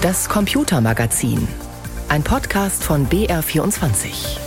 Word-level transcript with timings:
Das 0.00 0.28
Computermagazin. 0.28 1.48
Ein 2.08 2.22
Podcast 2.22 2.84
von 2.84 3.08
BR24. 3.08 4.38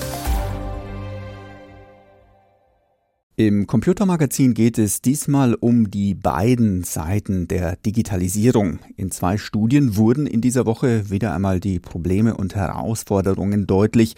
Im 3.35 3.67
Computermagazin 3.67 4.53
geht 4.53 4.77
es 4.77 5.01
diesmal 5.01 5.56
um 5.56 5.92
die 5.92 6.16
beiden 6.16 6.85
Seiten 6.85 7.50
der 7.50 7.75
Digitalisierung. 7.75 8.79
In 8.95 9.11
zwei 9.11 9.38
Studien 9.38 9.97
wurden 9.97 10.25
in 10.25 10.39
dieser 10.39 10.65
Woche 10.65 11.09
wieder 11.09 11.36
einmal 11.36 11.59
die 11.59 11.81
Probleme 11.81 12.38
und 12.38 12.55
Herausforderungen 12.55 13.68
deutlich, 13.68 14.15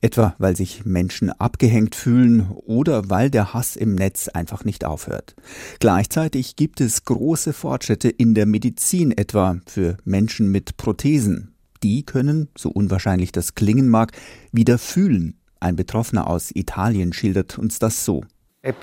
etwa 0.00 0.34
weil 0.38 0.56
sich 0.56 0.84
Menschen 0.84 1.30
abgehängt 1.30 1.94
fühlen 1.94 2.50
oder 2.50 3.10
weil 3.10 3.30
der 3.30 3.54
Hass 3.54 3.76
im 3.76 3.94
Netz 3.94 4.28
einfach 4.28 4.64
nicht 4.64 4.84
aufhört. 4.84 5.34
Gleichzeitig 5.78 6.56
gibt 6.56 6.80
es 6.80 7.04
große 7.04 7.52
Fortschritte 7.52 8.08
in 8.08 8.34
der 8.34 8.46
Medizin, 8.46 9.10
etwa 9.10 9.60
für 9.66 9.96
Menschen 10.04 10.50
mit 10.50 10.76
Prothesen. 10.76 11.54
Die 11.82 12.04
können, 12.04 12.48
so 12.56 12.70
unwahrscheinlich 12.70 13.32
das 13.32 13.54
klingen 13.54 13.88
mag, 13.88 14.12
wieder 14.52 14.78
fühlen. 14.78 15.38
Ein 15.60 15.76
Betroffener 15.76 16.26
aus 16.26 16.50
Italien 16.54 17.12
schildert 17.12 17.58
uns 17.58 17.78
das 17.78 18.04
so. 18.04 18.24
E 18.62 18.74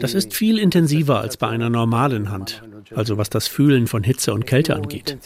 das 0.00 0.14
ist 0.14 0.34
viel 0.34 0.58
intensiver 0.60 1.20
als 1.20 1.36
bei 1.36 1.48
einer 1.48 1.68
normalen 1.68 2.30
Hand, 2.30 2.62
also 2.94 3.18
was 3.18 3.28
das 3.28 3.48
Fühlen 3.48 3.88
von 3.88 4.04
Hitze 4.04 4.32
und 4.32 4.46
Kälte 4.46 4.76
angeht. 4.76 5.18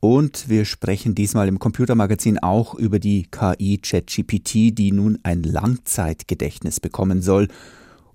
Und 0.00 0.48
wir 0.48 0.64
sprechen 0.64 1.14
diesmal 1.14 1.46
im 1.46 1.60
Computermagazin 1.60 2.40
auch 2.40 2.74
über 2.74 2.98
die 2.98 3.28
KI 3.30 3.78
ChatGPT, 3.78 4.76
die 4.76 4.90
nun 4.90 5.20
ein 5.22 5.44
Langzeitgedächtnis 5.44 6.80
bekommen 6.80 7.22
soll 7.22 7.46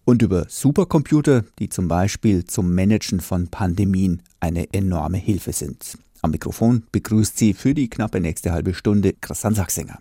und 0.03 0.21
über 0.21 0.47
Supercomputer, 0.49 1.45
die 1.59 1.69
zum 1.69 1.87
Beispiel 1.87 2.43
zum 2.43 2.75
Managen 2.75 3.21
von 3.21 3.47
Pandemien 3.47 4.21
eine 4.41 4.73
enorme 4.73 5.17
Hilfe 5.17 5.53
sind. 5.53 5.97
Am 6.21 6.31
Mikrofon 6.31 6.83
begrüßt 6.91 7.37
sie 7.37 7.53
für 7.53 7.73
die 7.73 7.89
knappe 7.89 8.19
nächste 8.19 8.51
halbe 8.51 8.73
Stunde 8.73 9.13
Christian 9.13 9.55
Sachsinger. 9.55 9.99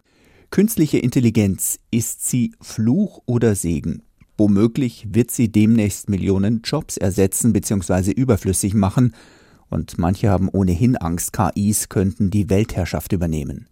Künstliche 0.50 0.98
Intelligenz, 0.98 1.78
ist 1.90 2.28
sie 2.28 2.52
Fluch 2.60 3.22
oder 3.26 3.54
Segen? 3.54 4.02
Womöglich 4.38 5.08
wird 5.10 5.30
sie 5.30 5.50
demnächst 5.50 6.08
Millionen 6.08 6.62
Jobs 6.62 6.96
ersetzen 6.96 7.52
bzw. 7.52 8.12
überflüssig 8.12 8.74
machen, 8.74 9.14
und 9.68 9.98
manche 9.98 10.30
haben 10.30 10.48
ohnehin 10.48 10.96
Angst, 10.96 11.32
KIs 11.32 11.88
könnten 11.88 12.30
die 12.30 12.48
Weltherrschaft 12.50 13.12
übernehmen. 13.12 13.66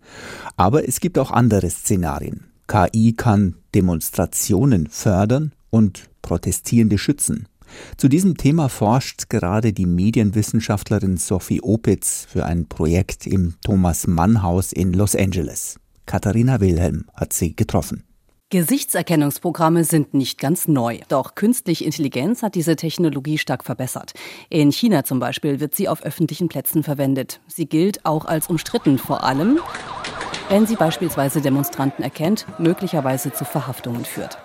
Aber 0.57 0.89
es 0.89 1.01
gibt 1.01 1.19
auch 1.19 1.31
andere 1.31 1.71
Szenarien. 1.71 2.47
KI 2.67 3.13
kann 3.13 3.57
Demonstrationen 3.75 4.89
fördern 4.89 5.53
und 5.71 6.09
Protestierende 6.23 6.99
schützen. 6.99 7.47
Zu 7.97 8.09
diesem 8.09 8.37
Thema 8.37 8.69
forscht 8.69 9.29
gerade 9.29 9.73
die 9.73 9.87
Medienwissenschaftlerin 9.87 11.17
Sophie 11.17 11.61
Opitz 11.63 12.27
für 12.29 12.45
ein 12.47 12.67
Projekt 12.67 13.27
im 13.27 13.55
Thomas 13.65 14.07
Mann 14.07 14.43
Haus 14.43 14.73
in 14.73 14.93
Los 14.93 15.15
Angeles. 15.17 15.79
Katharina 16.07 16.61
Wilhelm 16.61 17.07
hat 17.15 17.33
sie 17.33 17.57
getroffen. 17.57 18.05
Gesichtserkennungsprogramme 18.51 19.83
sind 19.83 20.15
nicht 20.15 20.39
ganz 20.39 20.69
neu. 20.69 21.01
Doch 21.09 21.35
künstliche 21.35 21.85
Intelligenz 21.85 22.43
hat 22.43 22.55
diese 22.55 22.77
Technologie 22.77 23.39
stark 23.39 23.65
verbessert. 23.65 24.13
In 24.49 24.71
China 24.71 25.03
zum 25.05 25.19
Beispiel 25.19 25.59
wird 25.59 25.75
sie 25.75 25.89
auf 25.89 26.05
öffentlichen 26.05 26.49
Plätzen 26.49 26.85
verwendet. 26.85 27.41
Sie 27.49 27.67
gilt 27.67 28.05
auch 28.05 28.27
als 28.27 28.47
umstritten, 28.49 28.99
vor 28.99 29.25
allem, 29.25 29.59
wenn 30.51 30.67
sie 30.67 30.77
beispielsweise 30.77 31.41
Demonstranten 31.41 32.05
erkennt, 32.05 32.47
möglicherweise 32.61 33.33
zu 33.33 33.45
Verhaftungen 33.45 34.05
führt. 34.05 34.39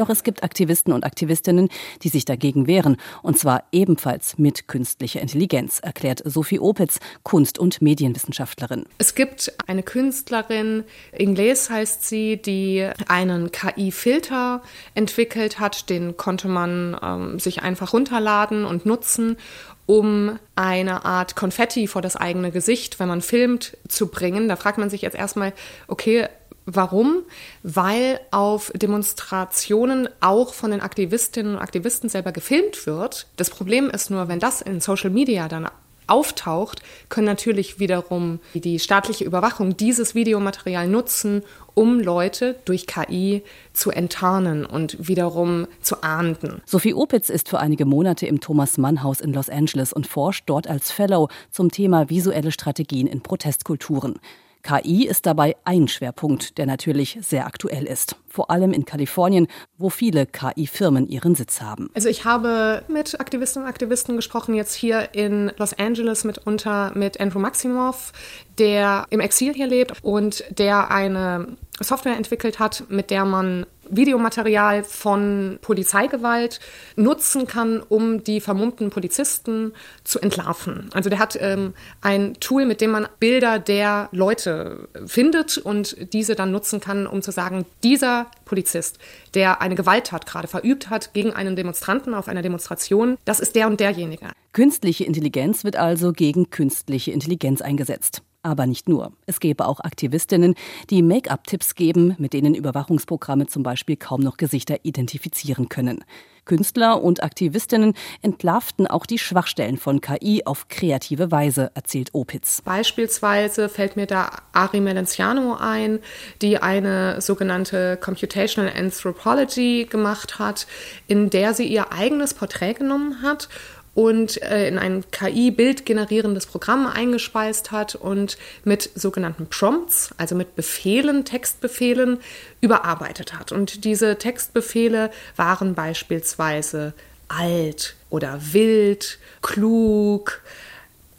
Doch 0.00 0.08
es 0.08 0.22
gibt 0.22 0.42
Aktivisten 0.42 0.94
und 0.94 1.04
Aktivistinnen, 1.04 1.68
die 2.02 2.08
sich 2.08 2.24
dagegen 2.24 2.66
wehren, 2.66 2.96
und 3.22 3.36
zwar 3.36 3.64
ebenfalls 3.70 4.38
mit 4.38 4.66
künstlicher 4.66 5.20
Intelligenz, 5.20 5.78
erklärt 5.78 6.22
Sophie 6.24 6.58
Opitz, 6.58 7.00
Kunst- 7.22 7.58
und 7.58 7.82
Medienwissenschaftlerin. 7.82 8.86
Es 8.96 9.14
gibt 9.14 9.52
eine 9.66 9.82
Künstlerin, 9.82 10.84
Ingles 11.12 11.68
heißt 11.68 12.08
sie, 12.08 12.40
die 12.40 12.88
einen 13.08 13.52
KI-Filter 13.52 14.62
entwickelt 14.94 15.60
hat. 15.60 15.90
Den 15.90 16.16
konnte 16.16 16.48
man 16.48 16.96
ähm, 17.02 17.38
sich 17.38 17.60
einfach 17.60 17.92
runterladen 17.92 18.64
und 18.64 18.86
nutzen 18.86 19.36
um 19.84 20.38
eine 20.54 21.04
Art 21.04 21.34
Konfetti 21.34 21.88
vor 21.88 22.00
das 22.00 22.14
eigene 22.14 22.52
Gesicht, 22.52 23.00
wenn 23.00 23.08
man 23.08 23.20
filmt, 23.20 23.76
zu 23.88 24.06
bringen. 24.06 24.48
Da 24.48 24.54
fragt 24.54 24.78
man 24.78 24.88
sich 24.88 25.02
jetzt 25.02 25.16
erstmal, 25.16 25.52
okay, 25.88 26.28
Warum? 26.66 27.22
Weil 27.62 28.20
auf 28.30 28.70
Demonstrationen 28.74 30.08
auch 30.20 30.54
von 30.54 30.70
den 30.70 30.80
Aktivistinnen 30.80 31.54
und 31.54 31.60
Aktivisten 31.60 32.08
selber 32.08 32.32
gefilmt 32.32 32.86
wird. 32.86 33.26
Das 33.36 33.50
Problem 33.50 33.90
ist 33.90 34.10
nur, 34.10 34.28
wenn 34.28 34.40
das 34.40 34.60
in 34.60 34.80
Social 34.80 35.10
Media 35.10 35.48
dann 35.48 35.68
auftaucht, 36.10 36.82
können 37.08 37.26
natürlich 37.26 37.78
wiederum 37.78 38.40
die 38.52 38.78
staatliche 38.78 39.24
Überwachung 39.24 39.76
dieses 39.76 40.14
Videomaterial 40.14 40.88
nutzen, 40.88 41.42
um 41.74 42.00
Leute 42.00 42.56
durch 42.64 42.86
KI 42.86 43.42
zu 43.72 43.90
enttarnen 43.90 44.66
und 44.66 45.08
wiederum 45.08 45.66
zu 45.80 46.02
ahnden. 46.02 46.60
Sophie 46.66 46.94
Opitz 46.94 47.30
ist 47.30 47.48
für 47.48 47.60
einige 47.60 47.84
Monate 47.84 48.26
im 48.26 48.40
Thomas 48.40 48.76
Mann 48.76 49.02
Haus 49.02 49.20
in 49.20 49.32
Los 49.32 49.48
Angeles 49.48 49.92
und 49.92 50.06
forscht 50.06 50.44
dort 50.46 50.66
als 50.66 50.90
Fellow 50.90 51.28
zum 51.50 51.70
Thema 51.70 52.10
visuelle 52.10 52.50
Strategien 52.50 53.06
in 53.06 53.22
Protestkulturen. 53.22 54.18
KI 54.62 55.06
ist 55.06 55.26
dabei 55.26 55.56
ein 55.64 55.88
Schwerpunkt, 55.88 56.58
der 56.58 56.66
natürlich 56.66 57.18
sehr 57.22 57.46
aktuell 57.46 57.84
ist. 57.84 58.16
Vor 58.28 58.50
allem 58.50 58.72
in 58.72 58.84
Kalifornien, 58.84 59.48
wo 59.78 59.90
viele 59.90 60.26
KI-Firmen 60.26 61.08
ihren 61.08 61.34
Sitz 61.34 61.60
haben. 61.60 61.90
Also 61.94 62.08
ich 62.08 62.24
habe 62.24 62.82
mit 62.88 63.18
Aktivistinnen 63.18 63.66
und 63.66 63.70
Aktivisten 63.70 64.16
gesprochen, 64.16 64.54
jetzt 64.54 64.74
hier 64.74 65.14
in 65.14 65.50
Los 65.56 65.74
Angeles 65.74 66.24
mitunter 66.24 66.92
mit 66.94 67.20
Andrew 67.20 67.38
Maximoff, 67.40 68.12
der 68.58 69.06
im 69.10 69.20
Exil 69.20 69.54
hier 69.54 69.66
lebt 69.66 70.04
und 70.04 70.44
der 70.50 70.90
eine 70.90 71.56
Software 71.80 72.16
entwickelt 72.16 72.58
hat, 72.58 72.84
mit 72.88 73.10
der 73.10 73.24
man 73.24 73.66
Videomaterial 73.90 74.84
von 74.84 75.58
Polizeigewalt 75.62 76.60
nutzen 76.96 77.46
kann, 77.46 77.82
um 77.88 78.24
die 78.24 78.40
vermummten 78.40 78.90
Polizisten 78.90 79.72
zu 80.04 80.20
entlarven. 80.20 80.90
Also 80.92 81.10
der 81.10 81.18
hat 81.18 81.36
ähm, 81.40 81.74
ein 82.00 82.34
Tool, 82.40 82.64
mit 82.66 82.80
dem 82.80 82.90
man 82.90 83.08
Bilder 83.18 83.58
der 83.58 84.08
Leute 84.12 84.88
findet 85.06 85.58
und 85.58 86.12
diese 86.12 86.34
dann 86.34 86.52
nutzen 86.52 86.80
kann, 86.80 87.06
um 87.06 87.22
zu 87.22 87.32
sagen, 87.32 87.66
dieser 87.82 88.26
Polizist, 88.44 88.98
der 89.34 89.60
eine 89.60 89.74
Gewalttat 89.74 90.26
gerade 90.26 90.48
verübt 90.48 90.90
hat 90.90 91.12
gegen 91.12 91.32
einen 91.32 91.56
Demonstranten 91.56 92.14
auf 92.14 92.28
einer 92.28 92.42
Demonstration, 92.42 93.16
das 93.24 93.40
ist 93.40 93.54
der 93.54 93.66
und 93.66 93.80
derjenige. 93.80 94.30
Künstliche 94.52 95.04
Intelligenz 95.04 95.64
wird 95.64 95.76
also 95.76 96.12
gegen 96.12 96.50
künstliche 96.50 97.12
Intelligenz 97.12 97.60
eingesetzt. 97.60 98.22
Aber 98.42 98.66
nicht 98.66 98.88
nur. 98.88 99.12
Es 99.26 99.38
gäbe 99.38 99.66
auch 99.66 99.80
Aktivistinnen, 99.80 100.54
die 100.88 101.02
Make-up-Tipps 101.02 101.74
geben, 101.74 102.14
mit 102.18 102.32
denen 102.32 102.54
Überwachungsprogramme 102.54 103.46
zum 103.46 103.62
Beispiel 103.62 103.96
kaum 103.96 104.22
noch 104.22 104.38
Gesichter 104.38 104.78
identifizieren 104.82 105.68
können. 105.68 106.04
Künstler 106.46 107.02
und 107.02 107.22
Aktivistinnen 107.22 107.94
entlarvten 108.22 108.86
auch 108.86 109.06
die 109.06 109.18
Schwachstellen 109.18 109.76
von 109.76 110.00
KI 110.00 110.42
auf 110.46 110.68
kreative 110.68 111.30
Weise, 111.30 111.70
erzählt 111.74 112.10
Opitz. 112.14 112.62
Beispielsweise 112.62 113.68
fällt 113.68 113.96
mir 113.96 114.06
da 114.06 114.30
Ari 114.52 114.80
Melenciano 114.80 115.56
ein, 115.60 116.00
die 116.42 116.58
eine 116.58 117.20
sogenannte 117.20 117.98
Computational 117.98 118.72
Anthropology 118.74 119.86
gemacht 119.88 120.38
hat, 120.38 120.66
in 121.06 121.30
der 121.30 121.54
sie 121.54 121.66
ihr 121.66 121.92
eigenes 121.92 122.34
Porträt 122.34 122.74
genommen 122.74 123.22
hat 123.22 123.48
und 123.94 124.40
äh, 124.42 124.68
in 124.68 124.78
ein 124.78 125.04
KI-Bild-generierendes 125.10 126.46
Programm 126.46 126.86
eingespeist 126.86 127.72
hat 127.72 127.94
und 127.94 128.38
mit 128.64 128.90
sogenannten 128.94 129.46
Prompts, 129.46 130.10
also 130.16 130.34
mit 130.34 130.56
Befehlen, 130.56 131.24
Textbefehlen, 131.24 132.18
überarbeitet 132.60 133.34
hat. 133.34 133.52
Und 133.52 133.84
diese 133.84 134.16
Textbefehle 134.16 135.10
waren 135.36 135.74
beispielsweise 135.74 136.94
alt 137.28 137.96
oder 138.10 138.40
wild, 138.52 139.18
klug, 139.42 140.40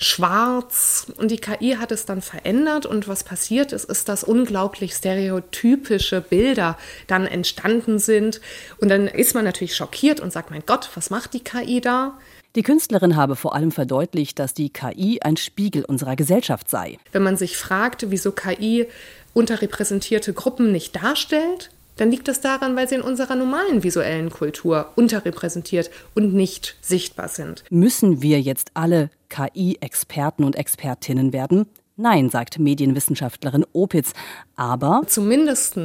schwarz 0.02 1.06
und 1.18 1.30
die 1.30 1.38
KI 1.38 1.78
hat 1.80 1.92
es 1.92 2.06
dann 2.06 2.22
verändert 2.22 2.88
und 2.88 3.08
was 3.08 3.24
passiert 3.24 3.72
ist, 3.72 3.86
ist, 3.86 4.10
dass 4.10 4.24
unglaublich 4.24 4.94
stereotypische 4.94 6.22
Bilder 6.22 6.78
dann 7.06 7.28
entstanden 7.28 8.00
sind 8.00 8.42
und 8.80 8.90
dann 8.90 9.08
ist 9.08 9.36
man 9.36 9.46
natürlich 9.46 9.76
schockiert 9.76 10.20
und 10.20 10.34
sagt, 10.34 10.50
mein 10.50 10.64
Gott, 10.66 10.90
was 10.96 11.12
macht 11.12 11.34
die 11.34 11.44
KI 11.44 11.82
da? 11.82 12.18
Die 12.56 12.64
Künstlerin 12.64 13.16
habe 13.16 13.38
vor 13.38 13.56
allem 13.56 13.72
verdeutlicht, 13.72 14.38
dass 14.38 14.54
die 14.54 14.70
KI 14.70 15.22
ein 15.22 15.38
Spiegel 15.38 15.86
unserer 15.86 16.18
Gesellschaft 16.18 16.70
sei. 16.70 16.98
Wenn 17.14 17.24
man 17.24 17.38
sich 17.38 17.56
fragt, 17.56 18.12
wieso 18.12 18.34
KI 18.34 18.88
unterrepräsentierte 19.34 20.34
Gruppen 20.34 20.74
nicht 20.74 21.02
darstellt, 21.02 21.70
dann 21.96 22.12
liegt 22.12 22.28
es 22.28 22.42
daran, 22.42 22.76
weil 22.76 22.90
sie 22.90 22.96
in 22.96 23.02
unserer 23.02 23.36
normalen 23.36 23.84
visuellen 23.84 24.32
Kultur 24.32 24.92
unterrepräsentiert 24.96 25.92
und 26.14 26.34
nicht 26.34 26.76
sichtbar 26.82 27.30
sind. 27.30 27.64
Müssen 27.70 28.22
wir 28.22 28.42
jetzt 28.42 28.72
alle 28.74 29.10
KI-Experten 29.30 30.44
und 30.44 30.58
Expertinnen 30.58 31.32
werden? 31.32 31.68
Nein, 31.96 32.30
sagt 32.30 32.60
Medienwissenschaftlerin 32.60 33.66
Opitz. 33.72 34.12
Aber 34.58 35.04
zumindest 35.08 35.80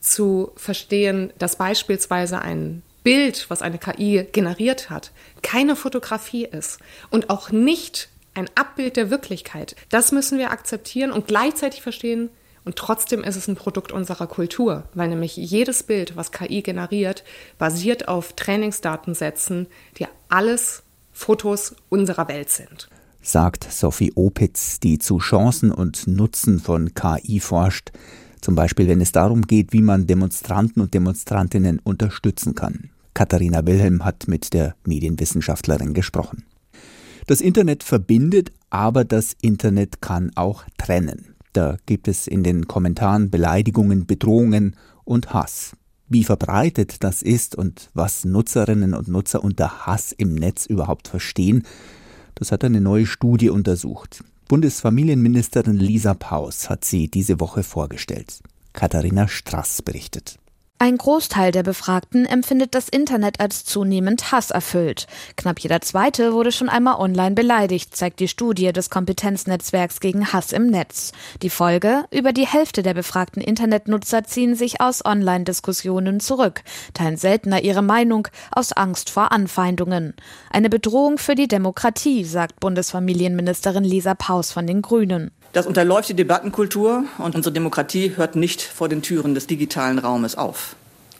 zu 0.00 0.50
verstehen, 0.56 1.32
dass 1.38 1.56
beispielsweise 1.56 2.40
ein 2.40 2.82
Bild, 3.02 3.46
was 3.48 3.62
eine 3.62 3.78
KI 3.78 4.26
generiert 4.32 4.90
hat, 4.90 5.12
keine 5.42 5.76
Fotografie 5.76 6.44
ist 6.44 6.78
und 7.10 7.30
auch 7.30 7.50
nicht 7.50 8.08
ein 8.34 8.48
Abbild 8.54 8.96
der 8.96 9.10
Wirklichkeit, 9.10 9.76
das 9.90 10.12
müssen 10.12 10.38
wir 10.38 10.50
akzeptieren 10.50 11.12
und 11.12 11.26
gleichzeitig 11.26 11.82
verstehen, 11.82 12.30
und 12.64 12.76
trotzdem 12.76 13.24
ist 13.24 13.36
es 13.36 13.48
ein 13.48 13.56
Produkt 13.56 13.90
unserer 13.90 14.26
Kultur, 14.26 14.84
weil 14.94 15.08
nämlich 15.08 15.36
jedes 15.36 15.82
Bild, 15.82 16.16
was 16.16 16.30
KI 16.30 16.62
generiert, 16.62 17.24
basiert 17.58 18.06
auf 18.06 18.34
Trainingsdatensätzen, 18.34 19.66
die 19.98 20.06
alles 20.28 20.84
Fotos 21.12 21.74
unserer 21.88 22.28
Welt 22.28 22.50
sind. 22.50 22.88
Sagt 23.20 23.70
Sophie 23.70 24.12
Opitz, 24.14 24.80
die 24.80 24.98
zu 24.98 25.18
Chancen 25.18 25.72
und 25.72 26.06
Nutzen 26.06 26.60
von 26.60 26.94
KI 26.94 27.40
forscht, 27.40 27.90
zum 28.40 28.54
Beispiel 28.54 28.88
wenn 28.88 29.00
es 29.00 29.12
darum 29.12 29.42
geht, 29.42 29.72
wie 29.72 29.82
man 29.82 30.06
Demonstranten 30.06 30.82
und 30.82 30.94
Demonstrantinnen 30.94 31.80
unterstützen 31.80 32.54
kann. 32.54 32.91
Katharina 33.14 33.66
Wilhelm 33.66 34.04
hat 34.04 34.28
mit 34.28 34.52
der 34.52 34.74
Medienwissenschaftlerin 34.84 35.94
gesprochen. 35.94 36.44
Das 37.26 37.40
Internet 37.40 37.82
verbindet, 37.82 38.52
aber 38.70 39.04
das 39.04 39.36
Internet 39.40 40.00
kann 40.00 40.32
auch 40.34 40.64
trennen. 40.78 41.34
Da 41.52 41.76
gibt 41.86 42.08
es 42.08 42.26
in 42.26 42.42
den 42.42 42.66
Kommentaren 42.66 43.30
Beleidigungen, 43.30 44.06
Bedrohungen 44.06 44.76
und 45.04 45.34
Hass. 45.34 45.76
Wie 46.08 46.24
verbreitet 46.24 47.04
das 47.04 47.22
ist 47.22 47.54
und 47.54 47.90
was 47.94 48.24
Nutzerinnen 48.24 48.94
und 48.94 49.08
Nutzer 49.08 49.44
unter 49.44 49.86
Hass 49.86 50.12
im 50.12 50.34
Netz 50.34 50.66
überhaupt 50.66 51.08
verstehen, 51.08 51.64
das 52.34 52.52
hat 52.52 52.64
eine 52.64 52.80
neue 52.80 53.06
Studie 53.06 53.50
untersucht. 53.50 54.24
Bundesfamilienministerin 54.48 55.76
Lisa 55.76 56.14
Paus 56.14 56.68
hat 56.68 56.84
sie 56.84 57.08
diese 57.08 57.40
Woche 57.40 57.62
vorgestellt. 57.62 58.40
Katharina 58.72 59.28
Strass 59.28 59.82
berichtet. 59.82 60.38
Ein 60.82 60.98
Großteil 60.98 61.52
der 61.52 61.62
Befragten 61.62 62.26
empfindet 62.26 62.74
das 62.74 62.88
Internet 62.88 63.38
als 63.38 63.64
zunehmend 63.64 64.32
hasserfüllt. 64.32 65.06
Knapp 65.36 65.60
jeder 65.60 65.80
Zweite 65.80 66.32
wurde 66.32 66.50
schon 66.50 66.68
einmal 66.68 66.96
online 66.96 67.36
beleidigt, 67.36 67.94
zeigt 67.94 68.18
die 68.18 68.26
Studie 68.26 68.72
des 68.72 68.90
Kompetenznetzwerks 68.90 70.00
gegen 70.00 70.32
Hass 70.32 70.50
im 70.50 70.66
Netz. 70.66 71.12
Die 71.40 71.50
Folge? 71.50 72.02
Über 72.10 72.32
die 72.32 72.48
Hälfte 72.48 72.82
der 72.82 72.94
befragten 72.94 73.40
Internetnutzer 73.40 74.24
ziehen 74.24 74.56
sich 74.56 74.80
aus 74.80 75.04
Online-Diskussionen 75.04 76.18
zurück, 76.18 76.62
teilen 76.94 77.16
seltener 77.16 77.62
ihre 77.62 77.82
Meinung 77.82 78.26
aus 78.50 78.72
Angst 78.72 79.08
vor 79.08 79.30
Anfeindungen. 79.30 80.14
Eine 80.50 80.68
Bedrohung 80.68 81.18
für 81.18 81.36
die 81.36 81.46
Demokratie, 81.46 82.24
sagt 82.24 82.58
Bundesfamilienministerin 82.58 83.84
Lisa 83.84 84.16
Paus 84.16 84.50
von 84.50 84.66
den 84.66 84.82
Grünen. 84.82 85.30
Das 85.52 85.66
unterläuft 85.66 86.08
die 86.08 86.14
Debattenkultur 86.14 87.04
und 87.18 87.34
unsere 87.34 87.52
Demokratie 87.52 88.16
hört 88.16 88.36
nicht 88.36 88.62
vor 88.62 88.88
den 88.88 89.02
Türen 89.02 89.34
des 89.34 89.46
digitalen 89.46 89.98
Raumes 89.98 90.36
auf. 90.36 90.76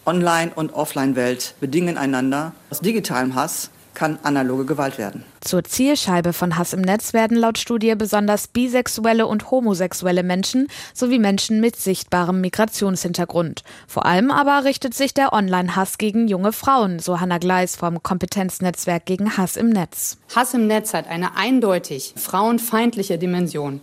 Online- 0.06 0.52
und 0.54 0.72
Offline-Welt 0.72 1.54
bedingen 1.60 1.98
einander. 1.98 2.52
Aus 2.70 2.80
digitalem 2.80 3.34
Hass 3.34 3.68
kann 3.92 4.18
analoge 4.22 4.64
Gewalt 4.64 4.96
werden. 4.96 5.22
Zur 5.42 5.64
Zielscheibe 5.64 6.32
von 6.32 6.56
Hass 6.56 6.72
im 6.72 6.80
Netz 6.80 7.12
werden 7.12 7.36
laut 7.36 7.58
Studie 7.58 7.94
besonders 7.94 8.48
bisexuelle 8.48 9.26
und 9.26 9.50
homosexuelle 9.50 10.22
Menschen 10.22 10.68
sowie 10.94 11.18
Menschen 11.18 11.60
mit 11.60 11.76
sichtbarem 11.76 12.40
Migrationshintergrund. 12.40 13.62
Vor 13.86 14.06
allem 14.06 14.30
aber 14.30 14.64
richtet 14.64 14.94
sich 14.94 15.12
der 15.12 15.34
Online-Hass 15.34 15.98
gegen 15.98 16.26
junge 16.26 16.52
Frauen, 16.52 17.00
so 17.00 17.20
Hanna 17.20 17.36
Gleis 17.36 17.76
vom 17.76 18.02
Kompetenznetzwerk 18.02 19.04
gegen 19.04 19.36
Hass 19.36 19.56
im 19.58 19.68
Netz. 19.68 20.16
Hass 20.34 20.54
im 20.54 20.66
Netz 20.66 20.94
hat 20.94 21.06
eine 21.06 21.36
eindeutig 21.36 22.14
frauenfeindliche 22.16 23.18
Dimension. 23.18 23.82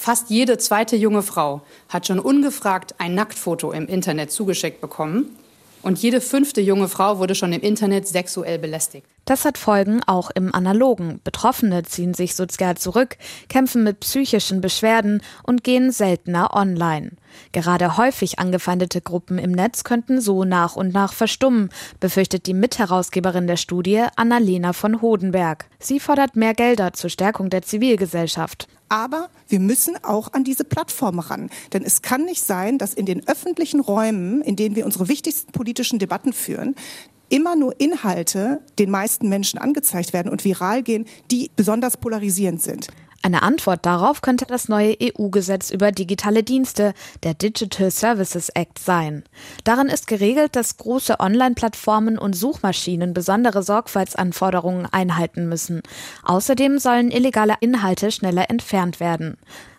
Fast 0.00 0.30
jede 0.30 0.58
zweite 0.58 0.94
junge 0.94 1.24
Frau 1.24 1.60
hat 1.88 2.06
schon 2.06 2.20
ungefragt 2.20 2.94
ein 2.98 3.16
Nacktfoto 3.16 3.72
im 3.72 3.88
Internet 3.88 4.30
zugeschickt 4.30 4.80
bekommen. 4.80 5.36
Und 5.82 5.98
jede 5.98 6.20
fünfte 6.20 6.60
junge 6.60 6.88
Frau 6.88 7.18
wurde 7.18 7.34
schon 7.34 7.52
im 7.52 7.62
Internet 7.62 8.06
sexuell 8.06 8.60
belästigt. 8.60 9.04
Das 9.24 9.44
hat 9.44 9.58
Folgen 9.58 10.00
auch 10.06 10.30
im 10.30 10.54
Analogen. 10.54 11.20
Betroffene 11.24 11.82
ziehen 11.82 12.14
sich 12.14 12.36
sozial 12.36 12.76
zurück, 12.76 13.16
kämpfen 13.48 13.82
mit 13.82 13.98
psychischen 13.98 14.60
Beschwerden 14.60 15.20
und 15.42 15.64
gehen 15.64 15.90
seltener 15.90 16.54
online. 16.54 17.10
Gerade 17.52 17.96
häufig 17.96 18.38
angefeindete 18.38 19.00
Gruppen 19.00 19.38
im 19.38 19.52
Netz 19.52 19.84
könnten 19.84 20.20
so 20.20 20.44
nach 20.44 20.76
und 20.76 20.92
nach 20.92 21.12
verstummen, 21.12 21.70
befürchtet 22.00 22.46
die 22.46 22.54
Mitherausgeberin 22.54 23.46
der 23.46 23.56
Studie 23.56 24.04
Annalena 24.16 24.72
von 24.72 25.02
Hodenberg. 25.02 25.66
Sie 25.78 26.00
fordert 26.00 26.36
mehr 26.36 26.54
Gelder 26.54 26.92
zur 26.92 27.10
Stärkung 27.10 27.50
der 27.50 27.62
Zivilgesellschaft. 27.62 28.68
Aber 28.88 29.28
wir 29.48 29.60
müssen 29.60 30.02
auch 30.02 30.32
an 30.32 30.44
diese 30.44 30.64
Plattform 30.64 31.18
ran. 31.18 31.50
Denn 31.72 31.82
es 31.82 32.02
kann 32.02 32.24
nicht 32.24 32.42
sein, 32.42 32.78
dass 32.78 32.94
in 32.94 33.06
den 33.06 33.26
öffentlichen 33.28 33.80
Räumen, 33.80 34.40
in 34.40 34.56
denen 34.56 34.76
wir 34.76 34.86
unsere 34.86 35.08
wichtigsten 35.08 35.52
politischen 35.52 35.98
Debatten 35.98 36.32
führen, 36.32 36.74
immer 37.28 37.56
nur 37.56 37.78
Inhalte 37.78 38.60
den 38.78 38.90
meisten 38.90 39.28
Menschen 39.28 39.58
angezeigt 39.58 40.12
werden 40.12 40.30
und 40.30 40.44
viral 40.44 40.82
gehen, 40.82 41.06
die 41.30 41.50
besonders 41.54 41.96
polarisierend 41.96 42.62
sind. 42.62 42.88
Eine 43.20 43.42
Antwort 43.42 43.84
darauf 43.84 44.22
könnte 44.22 44.46
das 44.46 44.68
neue 44.68 44.96
EU-Gesetz 45.02 45.70
über 45.70 45.90
digitale 45.90 46.44
Dienste, 46.44 46.94
der 47.24 47.34
Digital 47.34 47.90
Services 47.90 48.48
Act, 48.50 48.78
sein. 48.78 49.24
Darin 49.64 49.88
ist 49.88 50.06
geregelt, 50.06 50.54
dass 50.54 50.76
große 50.76 51.18
Online-Plattformen 51.18 52.16
und 52.16 52.34
Suchmaschinen 52.34 53.14
besondere 53.14 53.62
Sorgfaltsanforderungen 53.62 54.86
einhalten 54.86 55.48
müssen. 55.48 55.82
Außerdem 56.22 56.78
sollen 56.78 57.10
illegale 57.10 57.54
Inhalte 57.60 58.12
schneller 58.12 58.50
entfernt 58.50 59.00
werden. 59.00 59.36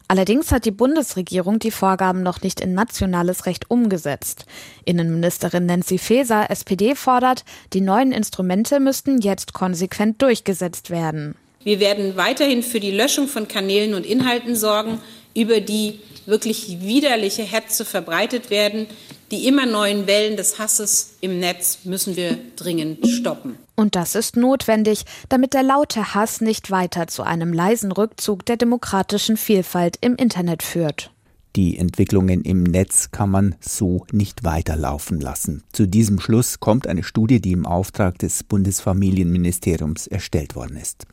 Allerdings 0.09 0.51
hat 0.51 0.65
die 0.65 0.71
Bundesregierung 0.71 1.59
die 1.59 1.71
Vorgaben 1.71 2.23
noch 2.23 2.41
nicht 2.41 2.59
in 2.59 2.73
nationales 2.73 3.45
Recht 3.45 3.69
umgesetzt. 3.69 4.47
Innenministerin 4.83 5.67
Nancy 5.67 5.99
Faeser, 5.99 6.49
SPD, 6.49 6.95
fordert, 6.95 7.45
die 7.73 7.81
neuen 7.81 8.11
Instrumente 8.11 8.79
müssten 8.79 9.21
jetzt 9.21 9.53
konsequent 9.53 10.21
durchgesetzt 10.21 10.89
werden. 10.89 11.35
Wir 11.63 11.79
werden 11.79 12.15
weiterhin 12.15 12.63
für 12.63 12.79
die 12.79 12.91
Löschung 12.91 13.27
von 13.27 13.47
Kanälen 13.47 13.93
und 13.93 14.05
Inhalten 14.05 14.55
sorgen, 14.55 14.99
über 15.35 15.59
die 15.59 15.99
wirklich 16.25 16.81
widerliche 16.81 17.43
Hetze 17.43 17.85
verbreitet 17.85 18.49
werden. 18.49 18.87
Die 19.31 19.47
immer 19.47 19.65
neuen 19.65 20.07
Wellen 20.07 20.37
des 20.37 20.57
Hasses 20.57 21.17
im 21.21 21.39
Netz 21.39 21.79
müssen 21.83 22.15
wir 22.15 22.37
dringend 22.55 23.05
stoppen. 23.07 23.57
Und 23.75 23.95
das 23.95 24.15
ist 24.15 24.35
notwendig, 24.35 25.03
damit 25.29 25.53
der 25.53 25.63
laute 25.63 26.15
Hass 26.15 26.41
nicht 26.41 26.71
weiter 26.71 27.07
zu 27.07 27.23
einem 27.23 27.53
leisen 27.53 27.91
Rückzug 27.91 28.45
der 28.45 28.57
demokratischen 28.57 29.37
Vielfalt 29.37 29.97
im 30.01 30.15
Internet 30.15 30.63
führt. 30.63 31.11
Die 31.55 31.77
Entwicklungen 31.77 32.41
im 32.43 32.63
Netz 32.63 33.11
kann 33.11 33.29
man 33.29 33.55
so 33.59 34.05
nicht 34.11 34.43
weiterlaufen 34.43 35.19
lassen. 35.19 35.63
Zu 35.73 35.87
diesem 35.87 36.19
Schluss 36.19 36.59
kommt 36.59 36.87
eine 36.87 37.03
Studie, 37.03 37.41
die 37.41 37.51
im 37.51 37.65
Auftrag 37.65 38.17
des 38.19 38.43
Bundesfamilienministeriums 38.43 40.07
erstellt 40.07 40.55
worden 40.55 40.77
ist. 40.77 41.05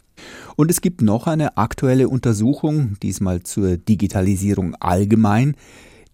Und 0.56 0.70
es 0.70 0.80
gibt 0.80 1.02
noch 1.02 1.26
eine 1.26 1.56
aktuelle 1.56 2.08
Untersuchung, 2.08 2.96
diesmal 3.02 3.42
zur 3.42 3.76
Digitalisierung 3.76 4.74
allgemein. 4.76 5.54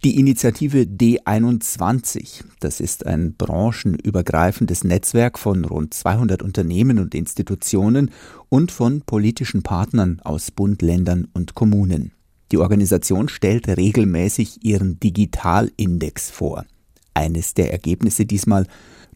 Die 0.05 0.19
Initiative 0.19 0.79
D21, 0.79 2.43
das 2.59 2.81
ist 2.81 3.07
ein 3.07 3.35
branchenübergreifendes 3.35 4.83
Netzwerk 4.83 5.39
von 5.39 5.65
rund 5.65 5.95
200 5.95 6.43
Unternehmen 6.43 6.99
und 6.99 7.15
Institutionen 7.15 8.11
und 8.49 8.73
von 8.73 9.03
politischen 9.03 9.63
Partnern 9.63 10.19
aus 10.25 10.51
Bund, 10.51 10.83
Ländern 10.83 11.29
und 11.35 11.55
Kommunen. 11.55 12.11
Die 12.51 12.59
Organisation 12.59 13.29
stellt 13.29 13.69
regelmäßig 13.69 14.65
ihren 14.65 14.99
Digitalindex 14.99 16.31
vor. 16.31 16.65
Eines 17.15 17.55
der 17.55 17.71
Ergebnisse 17.71 18.27
diesmal 18.27 18.67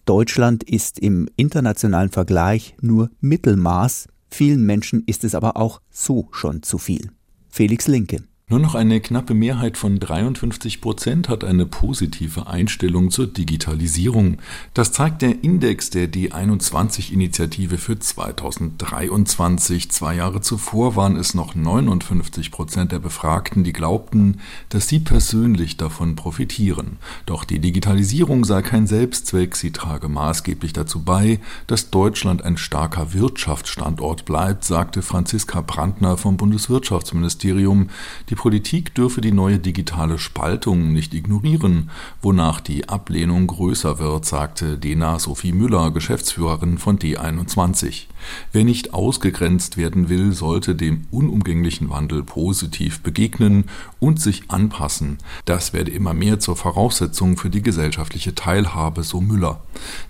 Deutschland 0.04 0.62
ist 0.62 1.00
im 1.00 1.28
internationalen 1.34 2.10
Vergleich 2.10 2.76
nur 2.80 3.10
Mittelmaß 3.20 4.06
Vielen 4.28 4.64
Menschen 4.64 5.02
ist 5.06 5.24
es 5.24 5.34
aber 5.34 5.56
auch 5.56 5.80
so 5.90 6.28
schon 6.32 6.62
zu 6.62 6.78
viel. 6.78 7.10
Felix 7.48 7.86
Linke. 7.86 8.24
Nur 8.48 8.60
noch 8.60 8.76
eine 8.76 9.00
knappe 9.00 9.34
Mehrheit 9.34 9.76
von 9.76 9.98
53 9.98 10.80
Prozent 10.80 11.28
hat 11.28 11.42
eine 11.42 11.66
positive 11.66 12.46
Einstellung 12.46 13.10
zur 13.10 13.26
Digitalisierung. 13.26 14.38
Das 14.72 14.92
zeigt 14.92 15.22
der 15.22 15.42
Index 15.42 15.90
der 15.90 16.06
D21-Initiative 16.06 17.76
für 17.76 17.98
2023. 17.98 19.90
Zwei 19.90 20.14
Jahre 20.14 20.42
zuvor 20.42 20.94
waren 20.94 21.16
es 21.16 21.34
noch 21.34 21.56
59 21.56 22.52
Prozent 22.52 22.92
der 22.92 23.00
Befragten, 23.00 23.64
die 23.64 23.72
glaubten, 23.72 24.38
dass 24.68 24.86
sie 24.86 25.00
persönlich 25.00 25.76
davon 25.76 26.14
profitieren. 26.14 26.98
Doch 27.26 27.42
die 27.42 27.58
Digitalisierung 27.58 28.44
sei 28.44 28.62
kein 28.62 28.86
Selbstzweck, 28.86 29.56
sie 29.56 29.72
trage 29.72 30.08
maßgeblich 30.08 30.72
dazu 30.72 31.02
bei, 31.02 31.40
dass 31.66 31.90
Deutschland 31.90 32.44
ein 32.44 32.58
starker 32.58 33.12
Wirtschaftsstandort 33.12 34.24
bleibt, 34.24 34.62
sagte 34.62 35.02
Franziska 35.02 35.62
Brandner 35.62 36.16
vom 36.16 36.36
Bundeswirtschaftsministerium. 36.36 37.88
Die 38.30 38.35
Politik 38.36 38.94
dürfe 38.94 39.20
die 39.20 39.32
neue 39.32 39.58
digitale 39.58 40.18
Spaltung 40.18 40.92
nicht 40.92 41.12
ignorieren, 41.14 41.90
wonach 42.22 42.60
die 42.60 42.88
Ablehnung 42.88 43.48
größer 43.48 43.98
wird, 43.98 44.24
sagte 44.24 44.78
Dena 44.78 45.18
Sophie 45.18 45.52
Müller, 45.52 45.90
Geschäftsführerin 45.90 46.78
von 46.78 46.98
D21. 46.98 48.06
Wer 48.52 48.64
nicht 48.64 48.94
ausgegrenzt 48.94 49.76
werden 49.76 50.08
will, 50.08 50.32
sollte 50.32 50.74
dem 50.74 51.06
unumgänglichen 51.10 51.90
Wandel 51.90 52.22
positiv 52.22 53.00
begegnen 53.00 53.64
und 54.00 54.20
sich 54.20 54.50
anpassen. 54.50 55.18
Das 55.44 55.72
werde 55.72 55.90
immer 55.90 56.14
mehr 56.14 56.40
zur 56.40 56.56
Voraussetzung 56.56 57.36
für 57.36 57.50
die 57.50 57.62
gesellschaftliche 57.62 58.34
Teilhabe, 58.34 59.02
so 59.02 59.20
Müller. 59.20 59.60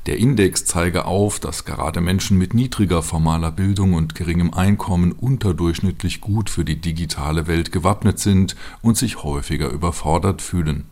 Der 0.07 0.19
Index 0.19 0.65
zeige 0.65 1.05
auf, 1.05 1.41
dass 1.41 1.65
gerade 1.65 2.01
Menschen 2.01 2.39
mit 2.39 2.55
niedriger 2.55 3.03
formaler 3.03 3.51
Bildung 3.51 3.95
und 3.95 4.15
geringem 4.15 4.55
Einkommen 4.55 5.13
unterdurchschnittlich 5.13 6.21
gut 6.21 6.51
für 6.51 6.65
die 6.65 6.81
digitale 6.81 7.47
Welt 7.47 7.73
gewappnet 7.73 8.16
sind 8.19 8.57
und 8.83 8.97
sich 8.97 9.23
häufiger 9.23 9.71
überfordert 9.71 10.43
fühlen. 10.43 10.85